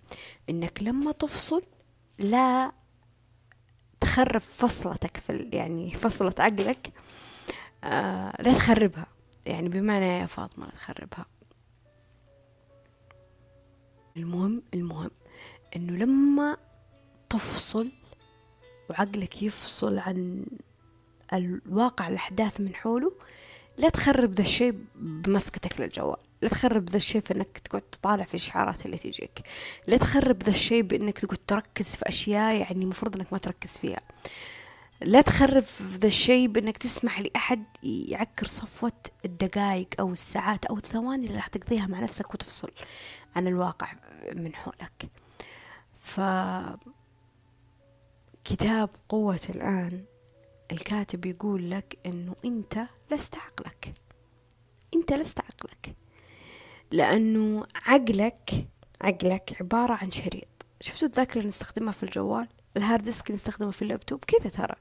[0.50, 1.62] إنك لما تفصل
[2.18, 2.72] لا
[4.00, 6.92] تخرب فصلتك في يعني فصلة عقلك
[7.84, 9.06] آه لا تخربها.
[9.46, 11.26] يعني بمعنى يا فاطمة لا تخربها.
[14.16, 15.10] المهم المهم
[15.76, 16.56] إنه لما
[17.30, 17.92] تفصل
[18.90, 20.46] وعقلك يفصل عن
[21.32, 23.12] الواقع الأحداث من حوله
[23.78, 28.34] لا تخرب ذا الشيء بمسكتك للجوال لا تخرب ذا الشيء في إنك تقعد تطالع في
[28.34, 29.40] الإشعارات اللي تجيك
[29.86, 34.00] لا تخرب ذا الشيء بإنك تقعد تركز في أشياء يعني المفروض إنك ما تركز فيها
[35.00, 38.92] لا تخرب ذا الشيء بإنك تسمح لأحد يعكر صفوة
[39.24, 42.70] الدقائق أو الساعات أو الثواني اللي راح تقضيها مع نفسك وتفصل
[43.36, 43.92] عن الواقع
[44.34, 45.08] من حولك.
[46.00, 46.20] ف
[48.44, 50.04] كتاب قوة الآن
[50.72, 53.94] الكاتب يقول لك إنه أنت لست عقلك.
[54.94, 55.96] أنت لست عقلك.
[56.90, 58.68] لأنه عقلك
[59.00, 60.48] عقلك عبارة عن شريط.
[60.80, 64.74] شفتوا الذاكرة اللي نستخدمها في الجوال؟ ال hard disk اللي نستخدمه في اللابتوب؟ كذا ترى.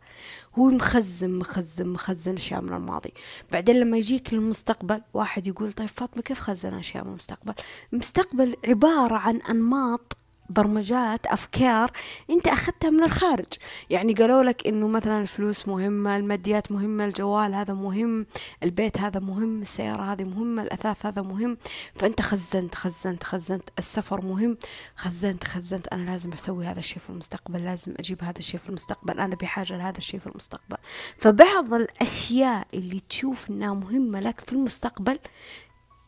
[0.60, 3.14] هو مخزن مخزن مخزن أشياء من الماضي.
[3.52, 7.54] بعدين لما يجيك للمستقبل واحد يقول طيب فاطمة كيف خزن أشياء من المستقبل؟
[7.94, 10.18] المستقبل عبارة عن أنماط
[10.50, 11.92] برمجات أفكار
[12.30, 13.54] أنت أخذتها من الخارج.
[13.90, 18.26] يعني قالوا لك إنه مثلا الفلوس مهمة الماديات مهمة الجوال هذا مهم
[18.64, 21.58] البيت هذا مهم السيارة هذه مهمة الأثاث هذا مهم.
[21.96, 23.70] فأنت خزنت خزنت خزنت.
[23.78, 24.58] السفر مهم.
[24.96, 25.88] خزنت خزنت.
[25.88, 27.66] أنا لازم أسوي هذا الشيء في المستقبل.
[27.66, 29.20] لازم أجيب هذا الشيء في المستقبل.
[29.20, 30.78] أنا بحاجة لهذا الشيء في المستقبل.
[31.18, 35.20] فبعض الأشياء اللي تشوف إنها مهمة لك في المستقبل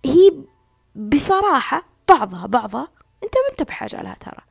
[0.05, 0.31] هي
[0.95, 2.87] بصراحة بعضها بعضها
[3.23, 4.41] انت ما انت بحاجة لها ترى.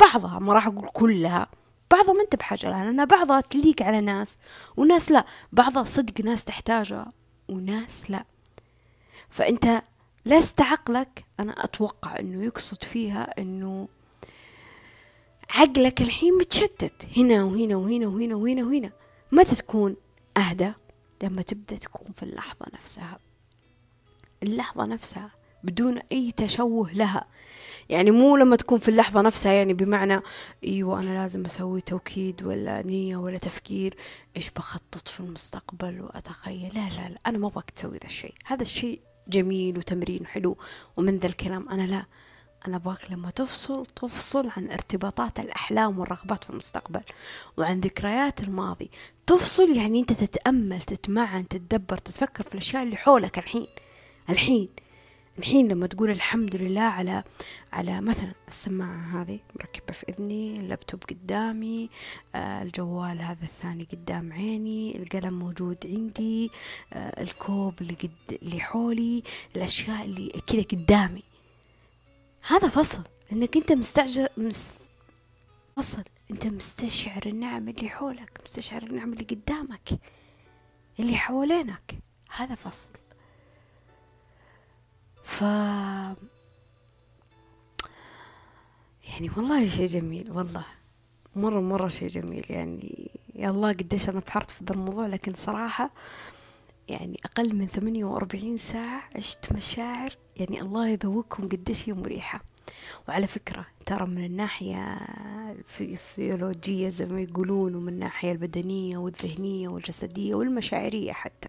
[0.00, 1.48] بعضها ما راح أقول كلها
[1.90, 4.38] بعضها ما انت بحاجة لها لأن بعضها تليق على ناس
[4.76, 5.24] وناس لا.
[5.52, 7.12] بعضها صدق ناس تحتاجها
[7.48, 8.24] وناس لا.
[9.30, 9.82] فأنت
[10.26, 11.24] لست عقلك.
[11.40, 13.88] أنا أتوقع إنه يقصد فيها إنه
[15.50, 17.06] عقلك الحين متشتت.
[17.16, 18.90] هنا وهنا وهنا وهنا وهنا وهنا.
[19.32, 19.96] متى تكون
[20.36, 20.72] أهدى؟
[21.22, 23.18] لما تبدأ تكون في اللحظة نفسها.
[24.42, 25.30] اللحظة نفسها
[25.64, 27.24] بدون أي تشوه لها.
[27.88, 30.20] يعني مو لما تكون في اللحظة نفسها يعني بمعنى
[30.64, 33.96] إيوه أنا لازم أسوي توكيد ولا نية ولا تفكير
[34.36, 38.34] إيش بخطط في المستقبل وأتخيل؟ لا لا لا أنا ما أبغاك تسوي ذا الشيء.
[38.44, 40.56] هذا الشيء جميل وتمرين حلو
[40.96, 41.68] ومن ذا الكلام.
[41.68, 42.06] أنا لا
[42.66, 47.02] أنا أبغاك لما تفصل تفصل عن ارتباطات الأحلام والرغبات في المستقبل
[47.56, 48.90] وعن ذكريات الماضي.
[49.26, 53.66] تفصل يعني أنت تتأمل تتمعن تتدبر تتفكر في الأشياء اللي حولك الحين
[54.30, 54.68] الحين.
[55.38, 57.24] الحين لما تقول الحمد لله على
[57.72, 61.90] على مثلا السماعة هذه مركبة في إذني اللابتوب قدامي
[62.34, 66.50] آه الجوال هذا الثاني قدام عيني القلم موجود عندي
[66.92, 69.22] آه الكوب اللي, قد اللي حولي
[69.56, 71.22] الأشياء اللي كذا قدامي.
[72.48, 74.78] هذا فصل لأنك أنت مستعجل مس...
[75.76, 76.02] فصل.
[76.30, 79.88] أنت مستشعر النعم اللي حولك مستشعر النعم اللي قدامك
[81.00, 81.94] اللي حوالينك.
[82.36, 82.90] هذا فصل.
[85.26, 85.40] ف
[89.08, 90.64] يعني والله شيء جميل والله.
[91.36, 92.44] مرة مرة شيء جميل.
[92.50, 95.90] يعني يا الله قديش أنا بحرت في ذا الموضوع لكن صراحة
[96.88, 102.42] يعني أقل من ثمانية وأربعين ساعة عشت مشاعر يعني الله يذوقكم قديش هي مريحة.
[103.08, 104.98] وعلى فكرة ترى من الناحية
[105.50, 111.48] الفسيولوجية زي ما يقولون ومن الناحية البدنية والذهنية والجسدية والمشاعرية حتى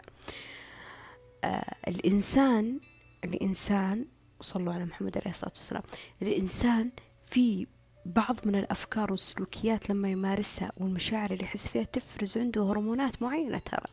[1.44, 2.80] آه الإنسان
[3.24, 4.05] الإنسان
[4.39, 5.84] وصلوا على محمد عليه الصلاة والسلام
[6.22, 6.91] الإنسان
[7.26, 7.68] في
[8.05, 13.88] بعض من الأفكار والسلوكيات لما يمارسها والمشاعر اللي يحس فيها تفرز عنده هرمونات معينة ترى.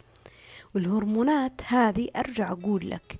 [0.74, 3.18] والهرمونات هذه أرجع أقول لك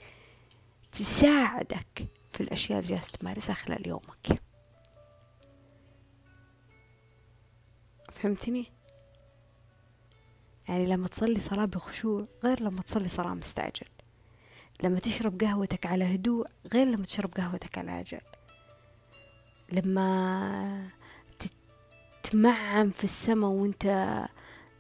[0.93, 4.43] تساعدك في الأشياء اللي جالس تمارسها خلال يومك.
[8.13, 8.67] فهمتني؟
[10.69, 13.87] يعني لما تصلي صلاة بخشوع غير لما تصلي صلاة مستعجل
[14.83, 18.21] لما تشرب قهوتك على هدوء غير لما تشرب قهوتك على عجل
[19.73, 20.89] لما
[22.23, 23.85] تتمعن في السماء وانت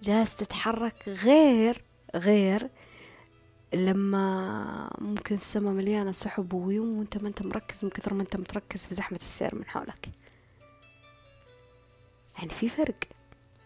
[0.02, 1.84] جالس تتحرك غير
[2.14, 2.70] غير
[3.74, 8.86] لما ممكن السماء مليانة سحب وغيوم وانت ما انت مركز من كثر ما انت متركز
[8.86, 10.08] في زحمة السير من حولك.
[12.38, 12.94] يعني في فرق.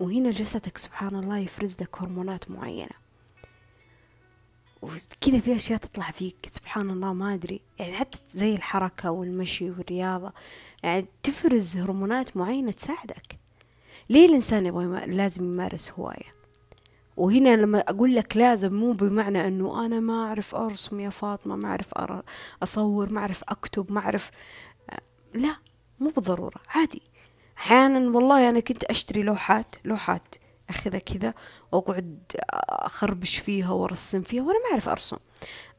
[0.01, 3.08] وهنا جسدك سبحان الله يفرز لك هرمونات معينة.
[4.83, 7.61] وكذا في أشياء تطلع فيك سبحان الله ما أدري.
[7.79, 10.33] يعني حتى زي الحركة والمشي والرياضة
[10.83, 13.39] يعني تفرز هرمونات معينة تساعدك.
[14.11, 16.39] ليه الإنسان يبغى لازم يمارس هواية؟
[17.17, 21.69] وهنا لما أقول لك لازم مو بمعنى أنه أنا ما أعرف أرسم يا فاطمة ما
[21.69, 21.95] أعرف
[22.63, 24.31] أصور ما أعرف أكتب ما أعرف
[25.35, 25.57] لا
[26.01, 27.03] مو بالضرورة عادي.
[27.59, 30.35] أحيانا والله أنا كنت أشتري لوحات لوحات
[30.71, 31.35] أخذها كذا
[31.73, 32.19] وأقعد
[32.71, 35.17] أخربش فيها وأرسم فيها وأنا ما أعرف أرسم.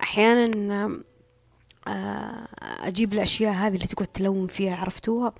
[0.01, 0.99] أحيانا
[1.87, 5.33] آه، أجيب الأشياء هذه اللي تقعد تلون فيها عرفتوها؟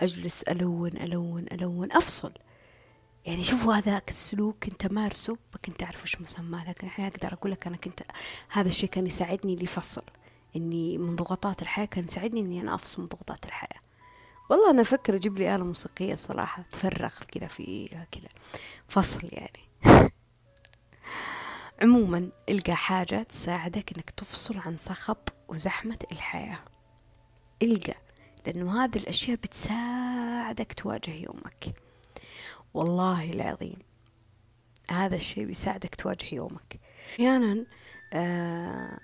[0.00, 2.32] أجلس ألون ألون ألون أفصل.
[3.26, 7.52] يعني شوفوا هذاك السلوك كنت مارسه ما كنت أعرف وش مسماه لكن الحين أقدر أقول
[7.52, 8.00] لك أنا كنت
[8.48, 10.02] هذا الشيء كان يساعدني لفصل.
[10.56, 13.80] إني من ضغوطات الحياة كان يساعدني إني أنا أفصل من ضغوطات الحياة.
[14.50, 18.28] والله أنا أفكر أجيب لي آلة موسيقية صراحة تفرغ كذا فيها كذا.
[18.88, 19.64] فصل يعني.
[21.82, 25.16] عموما إلقى حاجة تساعدك إنك تفصل عن صخب
[25.48, 26.58] وزحمة الحياة.
[27.62, 27.94] إلقى
[28.46, 31.74] لأنه هذه الأشياء بتساعدك تواجه يومك.
[32.74, 33.78] والله العظيم
[34.90, 36.80] هذا الشيء بيساعدك تواجه يومك.
[37.14, 37.66] أحيانا
[38.12, 38.98] آه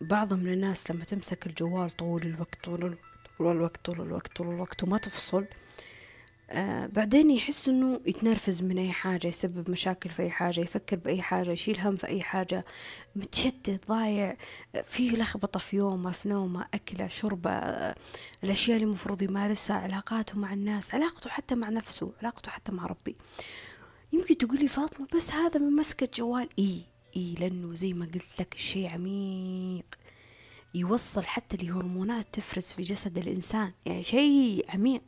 [0.00, 2.96] بعض من الناس لما تمسك الجوال طول الوقت طول الوقت
[3.36, 5.46] طول الوقت طول الوقت طول الوقت وما تفصل
[6.50, 11.22] آه بعدين يحس إنه يتنرفز من أي حاجة يسبب مشاكل في أي حاجة يفكر بأي
[11.22, 12.64] حاجة يشيل هم في أي حاجة
[13.16, 14.36] متشتت ضايع.
[14.84, 17.94] في لخبطة في يومه في نومه أكلة شربة آه
[18.44, 23.16] الأشياء اللي المفروض يمارسها علاقاته مع الناس علاقته حتى مع نفسه علاقته حتى مع ربي.
[24.12, 26.82] يمكن تقولي فاطمة بس هذا من مسكة جوال اي
[27.16, 29.84] اي لأنه زي ما قلت لك الشيء عميق.
[30.74, 33.72] يوصل حتى لهرمونات تفرز في جسد الإنسان.
[33.86, 35.02] يعني شيء عميق.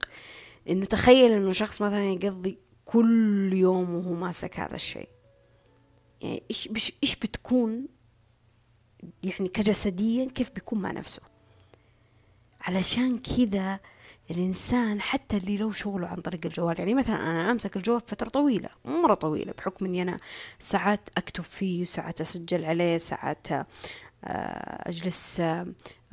[0.69, 5.09] إنه تخيل إنه شخص مثلا يقضي كل يوم وهو ماسك هذا الشيء.
[6.21, 7.87] يعني إيش بش إيش بتكون
[9.23, 11.23] يعني كجسديا كيف بيكون مع نفسه؟
[12.61, 13.81] علشان كذا
[14.31, 18.69] الإنسان حتى اللي لو شغله عن طريق الجوال يعني مثلا أنا أمسك الجوال فترة طويلة
[18.85, 20.19] مرة طويلة بحكم إني أنا
[20.59, 23.67] ساعات أكتب فيه وساعات أسجل عليه ساعات آه،
[24.89, 25.67] أجلس آه،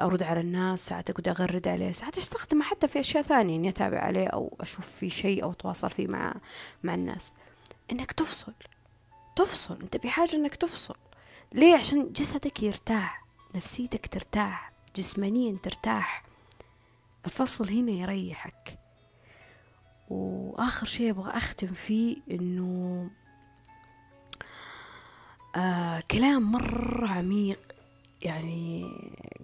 [0.04, 4.00] أرد على الناس ساعات أقعد أغرد عليه ساعات أستخدمه حتى في أشياء ثانية إني أتابع
[4.00, 6.36] عليه أو أشوف في شيء أو أتواصل فيه مع
[6.84, 7.34] مع الناس.
[7.92, 8.54] إنك تفصل
[9.36, 10.96] تفصل أنت بحاجة إنك تفصل.
[11.54, 13.26] ليه؟ عشان جسدك يرتاح
[13.56, 16.24] نفسيتك ترتاح جسمانيا ترتاح.
[17.26, 18.80] الفصل هنا يريحك.
[20.10, 23.10] وآخر شيء أبغى أختم فيه إنه
[25.56, 27.60] آه كلام مرة عميق.
[28.24, 28.92] يعني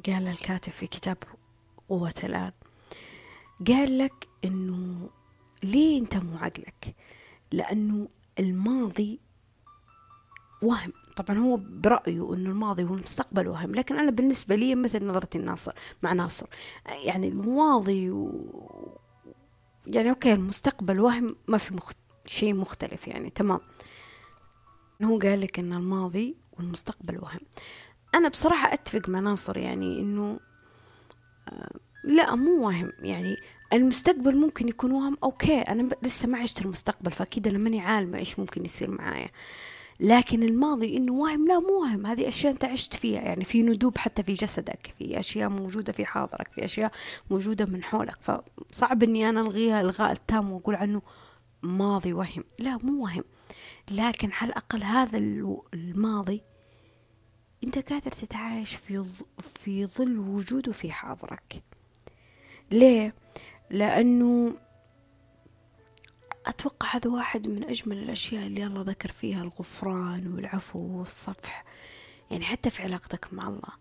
[0.06, 1.18] قال الكاتب في كتاب
[1.90, 2.52] قوة الآن
[3.68, 5.10] قال لك إنه
[5.64, 6.96] ليه أنت مو عقلك؟
[7.52, 8.08] لأنه
[8.40, 9.20] الماضي
[10.62, 10.94] وهم.
[11.16, 15.72] طبعا هو برأيه إنه الماضي والمستقبل وهم لكن أنا بالنسبة لي مثل نظرة الناصر
[16.04, 16.48] مع ناصر.
[17.06, 18.32] يعني الماضي و...
[19.88, 21.98] يعني أوكي المستقبل وهم ما في مخت...
[22.26, 23.60] شيء مختلف يعني تمام.
[25.04, 27.40] هو قال لك إن الماضي والمستقبل وهم.
[28.16, 30.40] أنا بصراحة أتفق مع ناصر يعني إنه
[31.48, 33.36] آه لا مو وهم يعني.
[33.74, 38.40] المستقبل ممكن يكون وهم أوكي أنا لسه ما عشت المستقبل فأكيد أنا ماني عالمة إيش
[38.40, 39.30] ممكن يصير معايا.
[40.00, 43.98] لكن الماضي إنه وهم لا مو وهم هذه أشياء أنت عشت فيها يعني في ندوب
[43.98, 46.92] حتى في جسدك في أشياء موجودة في حاضرك في أشياء
[47.30, 48.18] موجودة من حولك.
[48.22, 51.02] فصعب إني أنا الغيها ألغاء التام وأقول عنه
[51.64, 53.24] ماضي وهم لا مو وهم
[53.92, 55.18] لكن على الأقل هذا
[55.74, 56.42] الماضي
[57.64, 59.06] أنت قادر تتعايش في
[59.40, 61.64] في ظل وجوده في حاضرك.
[62.72, 63.16] ليه؟
[63.70, 64.56] لأنه
[66.46, 71.66] أتوقع هذا واحد من أجمل الأشياء اللي الله ذكر فيها الغفران والعفو والصفح.
[72.32, 73.74] يعني حتى في علاقتك مع الله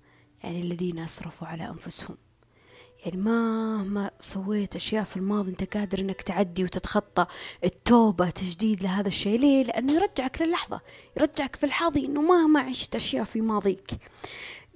[0.45, 2.17] يعني الذين أسرفوا على أنفسهم.
[3.09, 7.27] يعني مهما سويت أشياء في الماضي أنت قادر أنك تعدي وتتخطى
[7.65, 9.41] التوبة تجديد لهذا الشيء.
[9.41, 10.81] ليه؟ لأنه يرجعك للحظة
[11.17, 13.91] يرجعك في الحاضي أنه مهما عشت أشياء في ماضيك.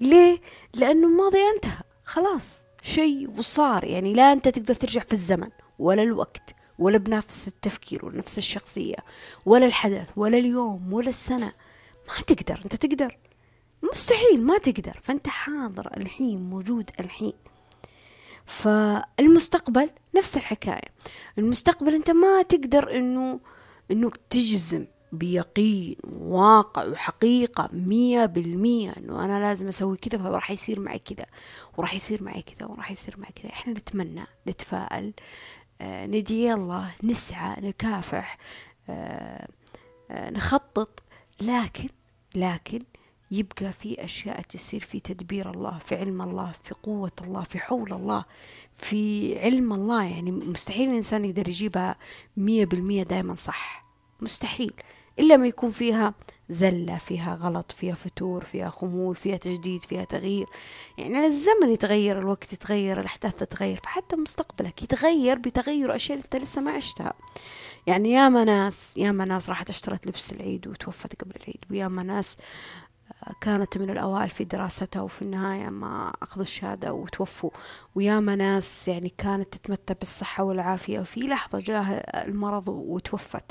[0.00, 0.40] ليه؟
[0.74, 3.84] لأنه الماضي انتهى خلاص شيء وصار.
[3.84, 8.96] يعني لا أنت تقدر ترجع في الزمن ولا الوقت ولا بنفس التفكير ولا نفس الشخصية
[9.46, 11.52] ولا الحدث ولا اليوم ولا السنة.
[12.08, 13.18] ما تقدر أنت تقدر.
[13.92, 15.00] مستحيل ما تقدر.
[15.02, 17.32] فأنت حاضر الحين موجود الحين.
[18.46, 20.88] فالمستقبل نفس الحكاية.
[21.38, 23.40] المستقبل أنت ما تقدر أنه
[23.90, 30.98] أنه تجزم بيقين وواقع وحقيقة مية بالمية أنه أنا لازم أسوي كذا فراح يصير معي
[30.98, 31.26] كذا
[31.76, 33.52] وراح يصير معي كذا وراح يصير معي كذا.
[33.52, 35.12] إحنا نتمنى نتفائل
[35.80, 38.38] آه، ندعي الله نسعى نكافح
[38.88, 39.48] آه،
[40.10, 41.02] آه، نخطط.
[41.40, 41.88] لكن
[42.34, 42.82] لكن
[43.32, 47.92] يبقى في أشياء تصير في تدبير الله في علم الله في قوة الله في حول
[47.92, 48.24] الله
[48.76, 50.04] في علم الله.
[50.04, 51.96] يعني مستحيل الإنسان يقدر يجيبها
[52.36, 53.84] مية بالمية دائما صح.
[54.20, 54.72] مستحيل.
[55.18, 56.14] إلا ما يكون فيها
[56.48, 60.46] زلة فيها غلط فيها فتور فيها خمول فيها تجديد فيها تغيير.
[60.98, 66.70] يعني الزمن يتغير الوقت يتغير الأحداث تتغير فحتى مستقبلك يتغير بتغير أشياء أنت لسه ما
[66.70, 67.12] عشتها.
[67.86, 72.38] يعني ياما ناس ياما ناس راحت اشترت لبس العيد وتوفت قبل العيد وياما ناس
[73.40, 77.50] كانت من الأوائل في دراستها وفي النهاية ما أخذوا الشهادة وتوفوا.
[77.94, 83.44] وياما ناس يعني كانت تتمتع بالصحة والعافية وفي لحظة جاه المرض وتوفت.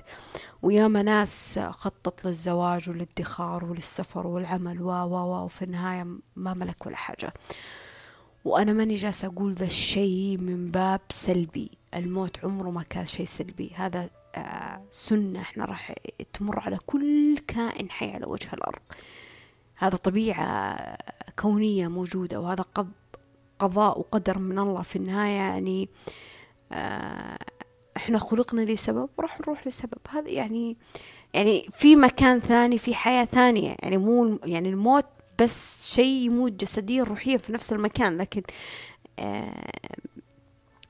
[0.62, 7.34] وياما ناس خطط للزواج وللادخار وللسفر والعمل و و وفي النهاية ما ملك ولا حاجة.
[8.45, 11.72] وأنا ماني جالسة أقول ذا الشيء من باب سلبي.
[11.93, 13.72] الموت عمره ما كان شيء سلبي.
[13.76, 15.93] هذا آه، سنة إحنا راح
[16.34, 18.82] تمر على كل كائن حي على وجه الأرض.
[19.82, 20.78] هذا طبيعة
[21.40, 22.66] كونية موجودة وهذا
[23.60, 25.90] قضاء وقدر من الله في النهاية يعني
[26.72, 27.38] آه،
[27.98, 29.98] إحنا خلقنا لسبب وراح نروح لسبب.
[30.10, 30.78] هذا يعني
[31.34, 33.76] يعني في مكان ثاني في حياة ثانية.
[33.82, 35.06] يعني مو يعني الموت
[35.40, 38.18] بس شيء يموت جسديا روحيا في نفس المكان.
[38.18, 38.42] لكن
[39.20, 39.72] آه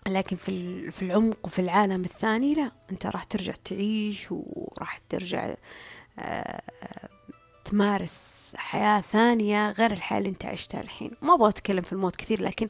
[0.07, 2.71] لكن في في العمق وفي العالم الثاني لا.
[2.91, 5.55] أنت راح ترجع تعيش وراح ترجع
[6.19, 6.61] آه
[7.65, 11.11] تمارس حياة ثانية غير الحياة اللي انت عشتها الحين.
[11.21, 12.69] ما أبغى أتكلم في الموت كثير لكن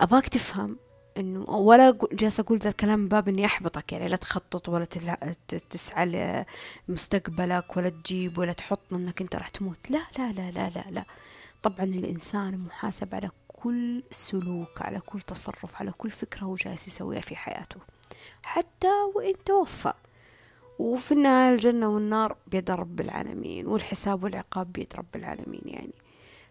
[0.00, 0.76] أبغاك تفهم
[1.18, 4.84] إنه ولا جالسة أقول ذا الكلام باب إني أحبطك يعني لا تخطط ولا
[5.70, 6.44] تسعى
[6.88, 9.90] لمستقبلك ولا تجيب ولا تحط إنك أنت راح تموت.
[9.90, 11.04] لا لا لا لا لا لا.
[11.62, 17.20] طبعا الإنسان محاسب على كل سلوك على كل تصرف على كل فكرة هو جالس يسويها
[17.20, 17.80] في حياته.
[18.44, 19.92] حتى وإن توفى.
[20.82, 25.92] وفي النهاية الجنة والنار بيد رب العالمين والحساب والعقاب بيد رب العالمين يعني.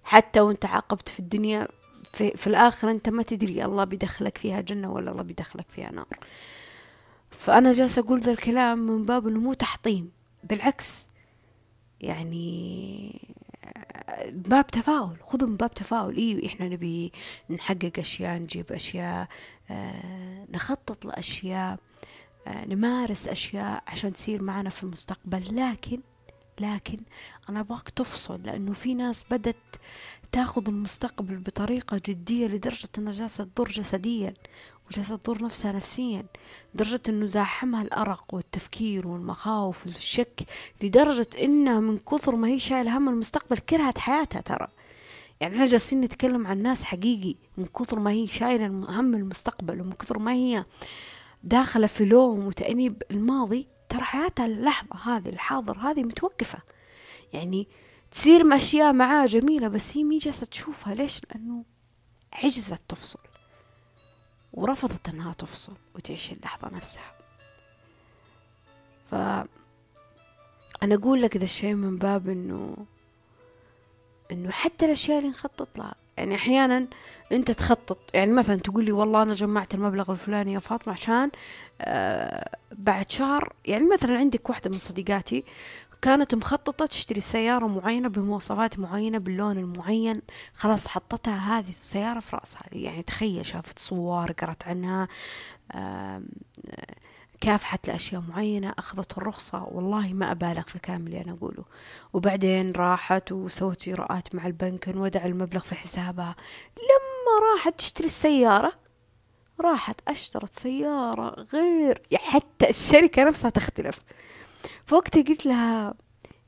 [0.03, 1.67] حتى وانت عاقبت في الدنيا
[2.13, 6.07] في, في الآخر انت ما تدري الله بيدخلك فيها جنة ولا الله بيدخلك فيها نار.
[7.29, 10.11] فأنا جالسة أقول ذا الكلام من باب أنه مو تحطيم
[10.43, 11.07] بالعكس
[12.01, 13.31] يعني
[14.31, 16.17] باب تفاؤل خذوا من باب تفاؤل.
[16.17, 17.11] أيوه إحنا نبي
[17.49, 19.27] نحقق أشياء نجيب أشياء
[19.71, 21.71] آه نخطط لأشياء.
[21.73, 21.90] آه،
[22.47, 25.55] نمارس أشياء عشان تصير معنا في المستقبل.
[25.55, 25.99] لكن
[26.59, 26.99] لكن
[27.49, 29.55] أنا أبغاك تفصل لأنه في ناس بدت
[30.31, 34.33] تاخذ المستقبل بطريقة جدية لدرجة أنها جالسة تضر جسديا
[34.89, 36.25] وجالسة تضر نفسها نفسيا
[36.75, 40.41] لدرجة أنه زاحمها الأرق والتفكير والمخاوف والشك
[40.83, 44.67] لدرجة أنها من كثر ما هي شايلة هم المستقبل كرهت حياتها ترى.
[45.39, 49.91] يعني إحنا جالسين نتكلم عن ناس حقيقي من كثر ما هي شايلة هم المستقبل ومن
[49.91, 50.65] كثر ما هي
[51.43, 56.59] داخلة في لوم وتأنيب الماضي ترى حياتها اللحظة هذه الحاضر هذه متوقفة.
[57.33, 57.67] يعني
[58.11, 60.95] تصير أشياء معاه جميلة بس هي مي جالسة تشوفها.
[60.95, 61.65] ليش؟ لأنه
[62.33, 63.19] عجزت تفصل
[64.53, 67.13] ورفضت أنها تفصل وتعيش اللحظة نفسها.
[69.11, 69.15] ف
[70.83, 72.75] أنا أقول لك ذا الشيء من باب إنه
[74.31, 76.87] إنه حتى الأشياء اللي نخطط لها يعني أحيانا
[77.31, 81.31] أنت تخطط يعني مثلا تقول لي والله أنا جمعت المبلغ الفلاني يا فاطمة عشان
[81.81, 85.43] آه بعد شهر يعني مثلا عندك واحدة من صديقاتي
[86.01, 90.21] كانت مخططة تشتري سيارة معينة بمواصفات معينة باللون المعين
[90.53, 95.07] خلاص حطتها هذه السيارة في رأسها يعني تخيل شافت صور قرأت عنها
[97.41, 99.63] كافحت لأشياء معينة أخذت الرخصة.
[99.71, 101.63] والله ما أبالغ في الكلام اللي أنا أقوله.
[102.13, 106.35] وبعدين راحت وسوت إجراءات مع البنك ودع المبلغ في حسابها.
[106.77, 108.73] لما راحت تشتري السيارة
[109.59, 113.99] راحت أشترت سيارة غير يعني حتى الشركة نفسها تختلف.
[114.85, 115.93] فوقتها قلت لها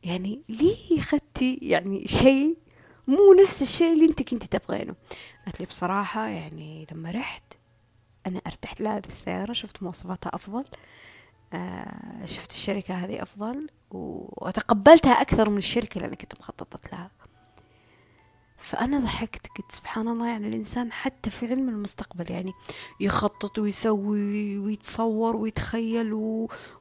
[0.04, 2.58] يعني ليه أخذتي يعني شيء
[3.08, 4.96] مو نفس الشيء اللي أنت كنت تبغينه.
[5.46, 7.44] قالت لي بصراحة يعني لما رحت
[8.28, 10.66] أنا أرتحت لها بالسيارة شفت مواصفاتها أفضل
[11.54, 17.12] آه شفت الشركة هذه أفضل وتقبلتها أكثر من الشركة اللي أنا كنت مخططت لها.
[18.58, 22.54] فأنا ضحكت قلت سبحان الله يعني الإنسان حتى في علم المستقبل يعني
[23.00, 26.14] يخطط ويسوي ويتصور ويتخيل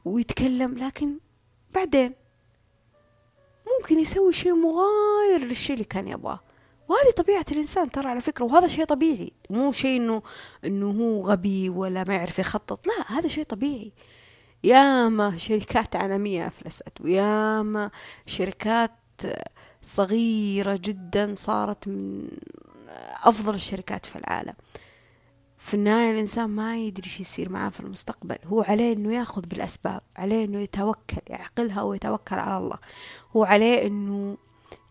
[0.04, 1.18] ويتكلم لكن
[1.74, 2.14] بعدين
[3.78, 6.40] ممكن يسوي شيء مغاير للشيء اللي كان يبغاه.
[6.92, 9.32] وهذه طبيعة الإنسان ترى على فكرة وهذا شيء طبيعي.
[9.50, 10.22] مو شيء إنه
[10.64, 12.86] إنه هو غبي ولا ما يعرف يخطط.
[12.86, 13.92] لا هذا شيء طبيعي.
[14.64, 17.90] ياما شركات عالمية أفلست وياما
[18.26, 18.92] شركات
[19.82, 22.28] صغيرة جدا صارت من
[23.22, 24.54] أفضل الشركات في العالم.
[25.58, 28.36] في النهاية الإنسان ما يدري شو يصير معاه في المستقبل.
[28.44, 32.78] هو عليه إنه يأخذ بالأسباب عليه إنه يتوكل يعقلها ويتوكل على الله.
[33.36, 34.36] هو عليه إنه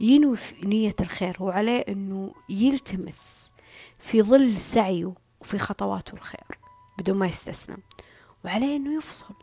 [0.01, 3.53] ينوي في نية الخير هو عليه إنه يلتمس
[3.99, 6.59] في ظل سعيه وفي خطواته الخير
[6.97, 7.77] بدون ما يستسلم
[8.45, 9.33] وعليه إنه يفصل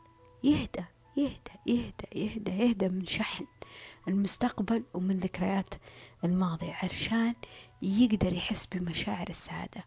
[0.44, 0.84] يهدى
[1.16, 3.46] يهدى يهدى يهدى يهدى من شحن
[4.09, 5.74] المستقبل ومن ذكريات
[6.24, 7.34] الماضي عشان
[7.82, 9.84] يقدر يحس بمشاعر السعادة.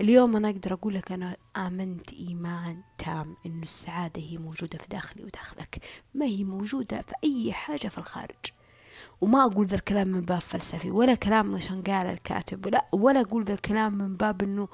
[0.00, 5.24] اليوم أنا أقدر أقول لك أنا آمنت إيمان تام إنه السعادة هي موجودة في داخلي
[5.24, 5.82] وداخلك
[6.14, 8.44] ما هي موجودة في أي حاجة في الخارج.
[9.20, 13.44] وما أقول ذا الكلام من باب فلسفي ولا كلام عشان قال الكاتب ولا ولا أقول
[13.44, 14.68] ذا الكلام من باب إنه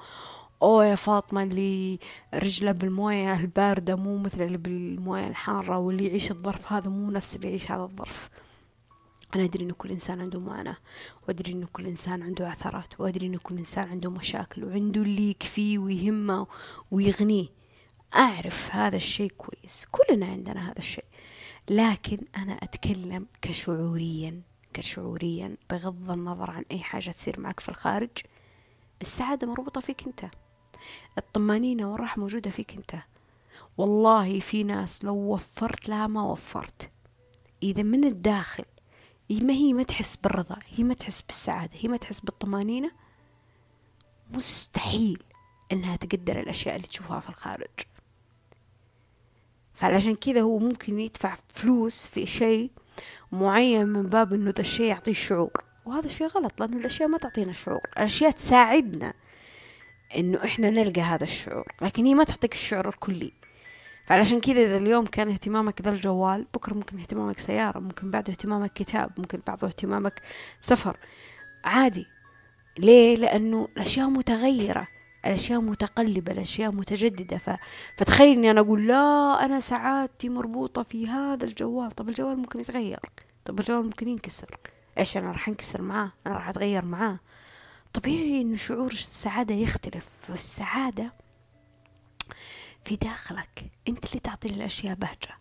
[0.63, 1.99] أوه يا فاطمة اللي
[2.33, 7.47] رجله بالموية الباردة مو مثل اللي بالموية الحارة واللي يعيش الظرف هذا مو نفس اللي
[7.49, 8.29] يعيش هذا الظرف.
[9.35, 10.77] أنا أدري إنه كل إنسان عنده معاناة
[11.27, 15.79] وأدري إنه كل إنسان عنده عثرات وأدري إنه كل إنسان عنده مشاكل وعنده اللي يكفيه
[15.79, 16.47] ويهمه
[16.91, 17.47] ويغنيه.
[18.15, 21.05] أعرف هذا الشيء كويس كلنا عندنا هذا الشيء.
[21.69, 24.41] لكن أنا أتكلم كشعوريا
[24.73, 28.09] كشعوريا بغض النظر عن أي حاجة تصير معك في الخارج
[29.01, 30.25] السعادة مربوطة فيك أنت.
[31.17, 32.95] الطمأنينة والراحة موجودة فيك أنت.
[33.77, 36.91] والله في ناس لو وفرت لها ما وفرت.
[37.63, 38.65] إذا من الداخل
[39.31, 42.91] ما هي ما تحس بالرضا هي ما تحس بالسعادة هي ما تحس بالطمأنينة
[44.31, 45.23] مستحيل
[45.71, 47.69] إنها تقدر الأشياء اللي تشوفها في الخارج.
[49.75, 52.71] فعلشان كذا هو ممكن يدفع فلوس في شيء
[53.31, 55.63] معين من باب إنه ذا الشيء يعطيه شعور.
[55.85, 57.81] وهذا شيء غلط لأنه الأشياء ما تعطينا شعور.
[57.97, 59.13] الأشياء تساعدنا
[60.17, 63.33] إنه إحنا نلقى هذا الشعور لكن هي ما تعطيك الشعور الكلي.
[64.05, 68.73] فعلشان كذا إذا اليوم كان اهتمامك ذا الجوال بكرة ممكن اهتمامك سيارة ممكن بعده اهتمامك
[68.73, 70.21] كتاب ممكن بعده اهتمامك
[70.59, 70.97] سفر.
[71.63, 72.05] عادي.
[72.79, 74.87] ليه؟ لأنه الأشياء متغيرة.
[75.25, 77.37] الأشياء متقلبة الأشياء متجددة.
[77.37, 77.49] ف...
[77.97, 81.91] فتخيل إني أنا أقول لا أنا سعادتي مربوطة في هذا الجوال.
[81.91, 82.99] طب الجوال ممكن يتغير؟
[83.45, 84.57] طب الجوال ممكن ينكسر؟
[84.97, 87.19] إيش أنا راح أنكسر معاه؟ أنا راح أتغير معاه؟
[87.93, 91.13] طبيعي إنه شعور السعادة يختلف؟ فالسعادة
[92.85, 93.71] في داخلك.
[93.87, 95.37] أنت اللي تعطي الاشياء بهجة.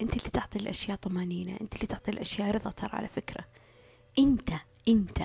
[0.00, 1.56] أنت اللي تعطي الاشياء طمانينة.
[1.60, 3.44] أنت اللي تعطي الاشياء رضا ترى على فكرة.
[4.18, 4.50] أنت
[4.88, 5.18] أنت.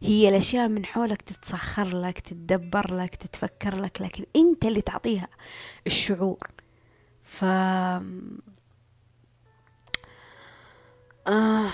[0.00, 5.28] هي الأشياء من حولك تتسخر لك تتدبر لك تتفكر لك لكن أنت اللي تعطيها
[5.86, 6.38] الشعور.
[7.22, 7.44] ف
[11.26, 11.70] آه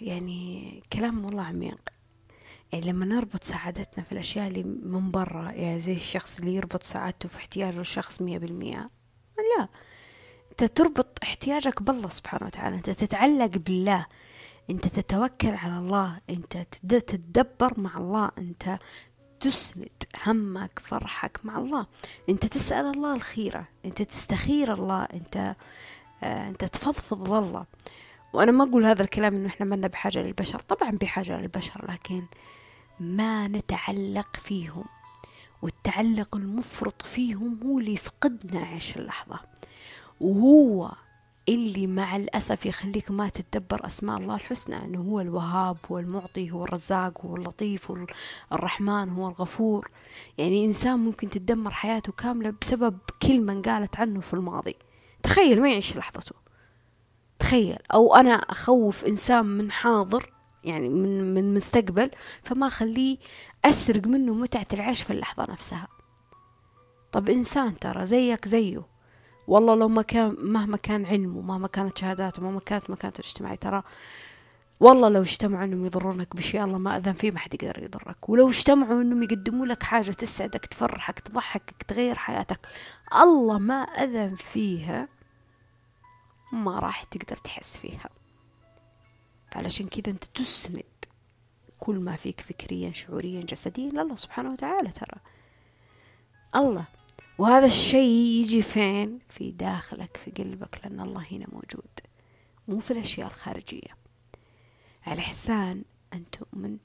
[0.00, 1.78] يعني كلام والله عميق.
[2.72, 7.28] يعني لما نربط سعادتنا في الأشياء اللي من برا يعني زي الشخص اللي يربط سعادته
[7.28, 8.90] في احتياجه لشخص مية بالمية
[9.58, 9.68] لا.
[10.50, 14.06] أنت تربط احتياجك بالله سبحانه وتعالى أنت تتعلق بالله.
[14.70, 18.78] أنت تتوكل على الله أنت تتدبر مع الله أنت
[19.40, 19.88] تسند
[20.26, 21.86] همك فرحك مع الله.
[22.28, 25.56] أنت تسأل الله الخيرة أنت تستخير الله أنت
[26.22, 27.66] آه أنت تفضفض لله.
[28.32, 32.24] وأنا ما أقول هذا الكلام إنه إحنا منا بحاجة للبشر طبعا بحاجة للبشر لكن
[33.00, 34.84] ما نتعلق فيهم.
[35.62, 39.40] والتعلق المفرط فيهم هو اللي يفقدنا عيش اللحظة.
[40.20, 40.92] وهو
[41.48, 46.64] اللي مع الأسف يخليك ما تتدبر أسماء الله الحسنى أنه هو الوهاب هو المعطي هو
[46.64, 48.06] الرزاق هو اللطيف هو
[48.52, 49.90] الرحمن هو الغفور.
[50.38, 54.76] يعني إنسان ممكن تدمر حياته كاملة بسبب كلمة انقالت عنه في الماضي.
[55.22, 56.34] تخيل ما يعيش لحظته.
[57.38, 57.78] تخيل.
[57.94, 60.32] أو أنا أخوف إنسان من حاضر
[60.64, 62.10] يعني من من مستقبل
[62.44, 63.18] فما أخليه
[63.64, 65.88] أسرق منه متعة العيش في اللحظة نفسها.
[67.12, 68.95] طب إنسان ترى زيك زيه.
[69.46, 73.82] والله لو ما كان مهما كان علمه مهما كانت شهاداته مهما كانت مكانته الاجتماعية ترى
[74.80, 78.28] والله لو اجتمعوا إنهم يضرونك بشيء الله ما أذن فيه ما حد يقدر يضرك.
[78.28, 82.68] ولو اجتمعوا إنهم يقدموا لك حاجة تسعدك تفرحك تضحكك تغير حياتك
[83.22, 85.08] الله ما أذن فيها
[86.52, 88.10] ما راح تقدر تحس فيها.
[89.54, 90.82] علشان كذا أنت تسند
[91.80, 95.20] كل ما فيك فكريا شعوريا جسديا لله سبحانه وتعالى ترى.
[96.56, 96.84] الله
[97.38, 101.90] وهذا الشيء يجي فين؟ في داخلك في قلبك لأن الله هنا موجود.
[102.68, 103.96] مو في الأشياء الخارجية.
[105.06, 106.76] على إحسان أن تؤمن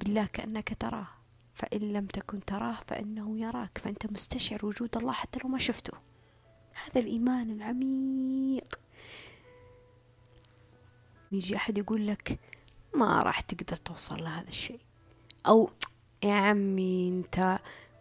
[0.00, 1.08] بالله كأنك تراه.
[1.54, 3.78] فإن لم تكن تراه فإنه يراك.
[3.78, 5.92] فأنت مستشعر وجود الله حتى لو ما شفته.
[6.84, 8.80] هذا الإيمان العميق.
[11.32, 12.38] يجي أحد يقول لك
[12.94, 14.80] ما راح تقدر توصل لهذا الشيء.
[15.46, 15.70] أو
[16.24, 17.58] يا عمي أنت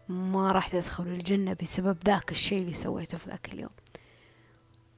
[0.10, 3.70] ما راح تدخل الجنة بسبب ذاك الشيء اللي سويته في ذاك اليوم.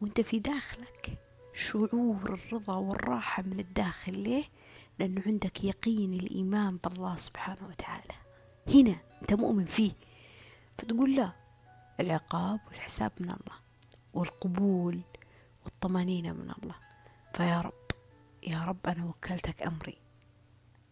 [0.01, 1.19] وانت في داخلك
[1.53, 4.43] شعور الرضا والراحة من الداخل ليه؟
[4.99, 8.13] لأنه عندك يقين الإيمان بالله سبحانه وتعالى.
[8.67, 9.91] هنا أنت مؤمن فيه.
[10.77, 11.31] فتقول لا
[11.99, 13.59] العقاب والحساب من الله
[14.13, 15.01] والقبول
[15.63, 16.75] والطمأنينة من الله.
[17.33, 17.91] فيا رب
[18.47, 19.97] يا رب أنا وكلتك أمري.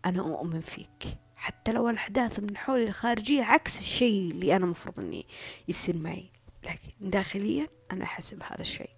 [0.06, 1.18] أنا أؤمن فيك.
[1.40, 5.26] حتى لو الأحداث من حولي الخارجية عكس الشيء اللي أنا مفروض أني
[5.68, 6.30] يصير معي.
[6.64, 8.90] لكن داخليا أنا أحس بهذا الشيء.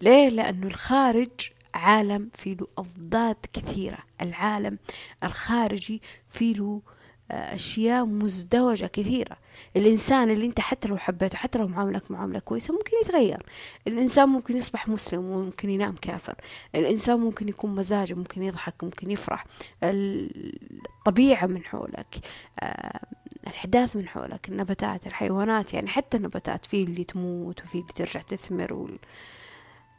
[0.00, 1.30] ليه؟ لأنه الخارج
[1.74, 3.98] عالم فيه له أضداد كثيرة.
[4.20, 4.78] العالم
[5.24, 6.82] الخارجي فيه له
[7.30, 9.36] أشياء مزدوجة كثيرة.
[9.76, 13.42] الإنسان اللي أنت حتى لو حبيته حتى لو معاملك معاملة كويسة ممكن يتغير.
[13.86, 16.34] الإنسان ممكن يصبح مسلم وممكن ينام كافر.
[16.74, 19.46] الإنسان ممكن يكون مزاجه ممكن يضحك ممكن يفرح.
[19.82, 22.16] الطبيعة من حولك
[22.60, 23.00] آه،
[23.46, 28.74] الأحداث من حولك النباتات الحيوانات يعني حتى النباتات في اللي تموت وفي اللي ترجع تثمر
[28.74, 28.98] وال...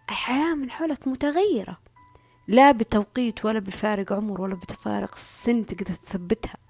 [0.10, 1.78] الحياة من حولك متغيرة.
[2.48, 6.69] لا بتوقيت ولا بفارق عمر ولا بتفارق سن تقدر تثبتها.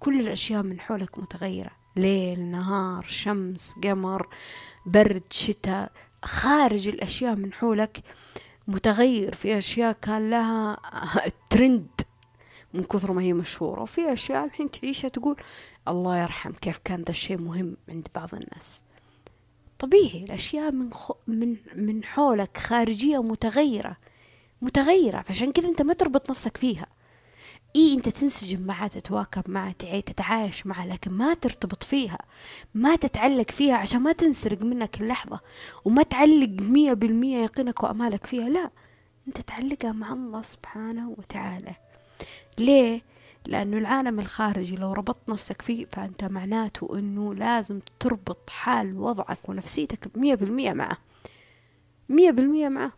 [0.00, 1.70] كل الأشياء من حولك متغيرة.
[1.96, 4.28] ليل نهار شمس قمر
[4.86, 5.92] برد شتاء.
[6.24, 8.02] خارج الأشياء من حولك
[8.68, 9.34] متغير.
[9.34, 10.78] في أشياء كان لها
[11.50, 12.00] ترند
[12.74, 13.82] من كثر ما هي مشهورة.
[13.82, 15.36] وفي أشياء الحين تعيشها تقول
[15.88, 18.82] الله يرحم كيف كان ذا الشيء مهم عند بعض الناس.
[19.78, 23.96] طبيعي الأشياء من, خو من, من حولك خارجية متغيرة.
[24.62, 25.22] متغيرة.
[25.22, 26.86] فعشان كذا أنت ما تربط نفسك فيها.
[27.76, 32.18] إيه أنت تنسجم معها تتواكب معها تتعايش معها لكن ما ترتبط فيها
[32.74, 35.40] ما تتعلق فيها عشان ما تنسرق منك اللحظة
[35.84, 38.70] وما تعلق مية بالمية يقينك وأمالك فيها لا
[39.28, 41.74] أنت تعلقها مع الله سبحانه وتعالى.
[42.58, 43.02] ليه؟
[43.46, 50.16] لأنه العالم الخارجي لو ربطت نفسك فيه فأنت معناته أنه لازم تربط حال وضعك ونفسيتك
[50.16, 50.96] مية بالمية معه
[52.08, 52.92] مية بالمية معه.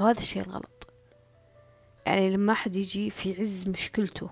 [0.00, 0.79] وهذا الشيء الغلط.
[2.06, 4.30] يعني لما أحد يجي في عز مشكلته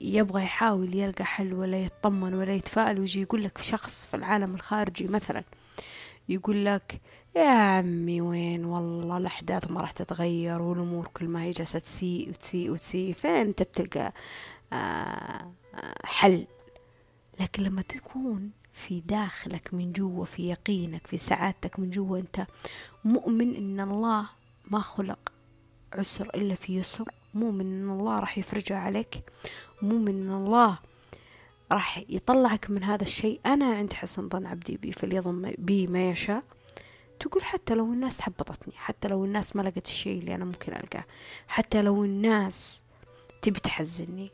[0.00, 5.08] يبغى يحاول يلقى حل ولا يطمن ولا يتفائل ويجي يقول لك شخص في العالم الخارجي
[5.08, 5.44] مثلا
[6.28, 7.00] يقول لك
[7.36, 12.70] يا عمي وين؟ والله الأحداث ما راح تتغير والأمور كل ما هي جالسة تسيء وتسيء
[12.70, 14.12] وتسيء فين أنت بتلقى
[14.72, 16.46] آه، آه، حل؟
[17.40, 22.46] لكن لما تكون في داخلك من جوا في يقينك في سعادتك من جوا أنت
[23.04, 24.26] مؤمن إن الله
[24.70, 25.32] ما خلق
[25.94, 27.08] عسر إلا في يسر.
[27.34, 29.22] مو من الله راح يفرجها عليك
[29.82, 30.78] مو من الله
[31.72, 33.40] راح يطلعك من هذا الشيء.
[33.46, 36.44] أنا عند حسن ظن عبدي بي فليظن بي ما يشاء.
[37.20, 41.04] تقول حتى لو الناس حبطتني حتى لو الناس ما لقت الشيء اللي أنا ممكن ألقاه
[41.48, 42.84] حتى لو الناس
[43.42, 44.30] تبي تحزني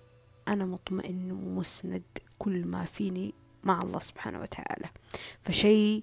[0.48, 2.02] أنا مطمئن ومسند
[2.38, 3.34] كل ما فيني
[3.64, 4.88] مع الله سبحانه وتعالى.
[5.42, 6.02] فشيء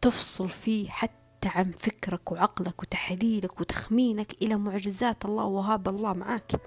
[0.00, 6.60] تفصل فيه حتى عن فكرك وعقلك وتحليلك وتخمينك إلى معجزات الله وهاب الله معك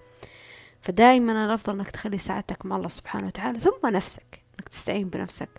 [0.81, 5.49] فدائما الأفضل أنك تخلي ساعتك مع الله سبحانه وتعالى ثم نفسك أنك تستعين بنفسك.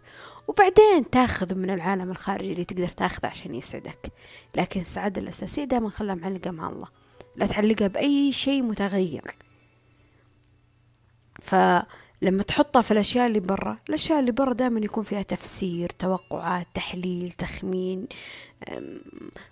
[0.48, 4.12] وبعدين تاخذ من العالم الخارجي اللي تقدر تاخذه عشان يسعدك.
[4.56, 6.88] لكن السعادة الأساسية دائما خلها معلقة مع الله.
[7.36, 9.36] لا تعلقها بأي شيء متغير.
[12.20, 17.32] فلما تحطها في الأشياء اللي برا الأشياء اللي برا دائما يكون فيها تفسير توقعات تحليل
[17.32, 18.06] تخمين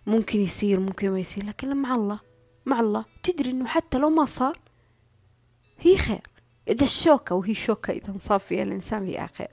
[0.07, 2.21] ممكن يصير ممكن ما يصير لكن مع الله
[2.66, 3.05] مع الله.
[3.23, 4.59] تدري إنه حتى لو ما صار
[5.81, 6.21] هي خير.
[6.69, 9.49] إذا الشوكة وهي شوكة إذا انصاب فيها الإنسان هي خير.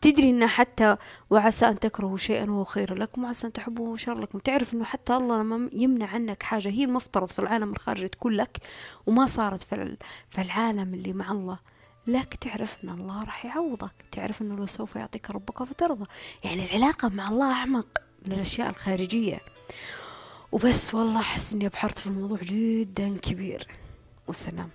[0.00, 0.96] تدري أن حتى
[1.30, 4.38] وعسى أن تكرهوا شيئا وهو خير لكم وعسى أن تحبوه شر لكم.
[4.38, 8.58] تعرف أنه حتى الله لما يمنع عنك حاجة هي المفترض في العالم الخارجي تكون لك
[9.06, 9.62] وما صارت
[10.30, 11.58] في العالم اللي مع الله.
[12.06, 14.04] لك تعرف أن الله راح يعوضك.
[14.12, 16.06] تعرف أنه لو سوف يعطيك ربك فترضى.
[16.44, 17.86] يعني العلاقة مع الله أعمق
[18.26, 19.40] من الأشياء الخارجية.
[20.52, 23.66] وبس والله أحس إني أبحرت في الموضوع جدا كبير.
[24.28, 24.70] والسلام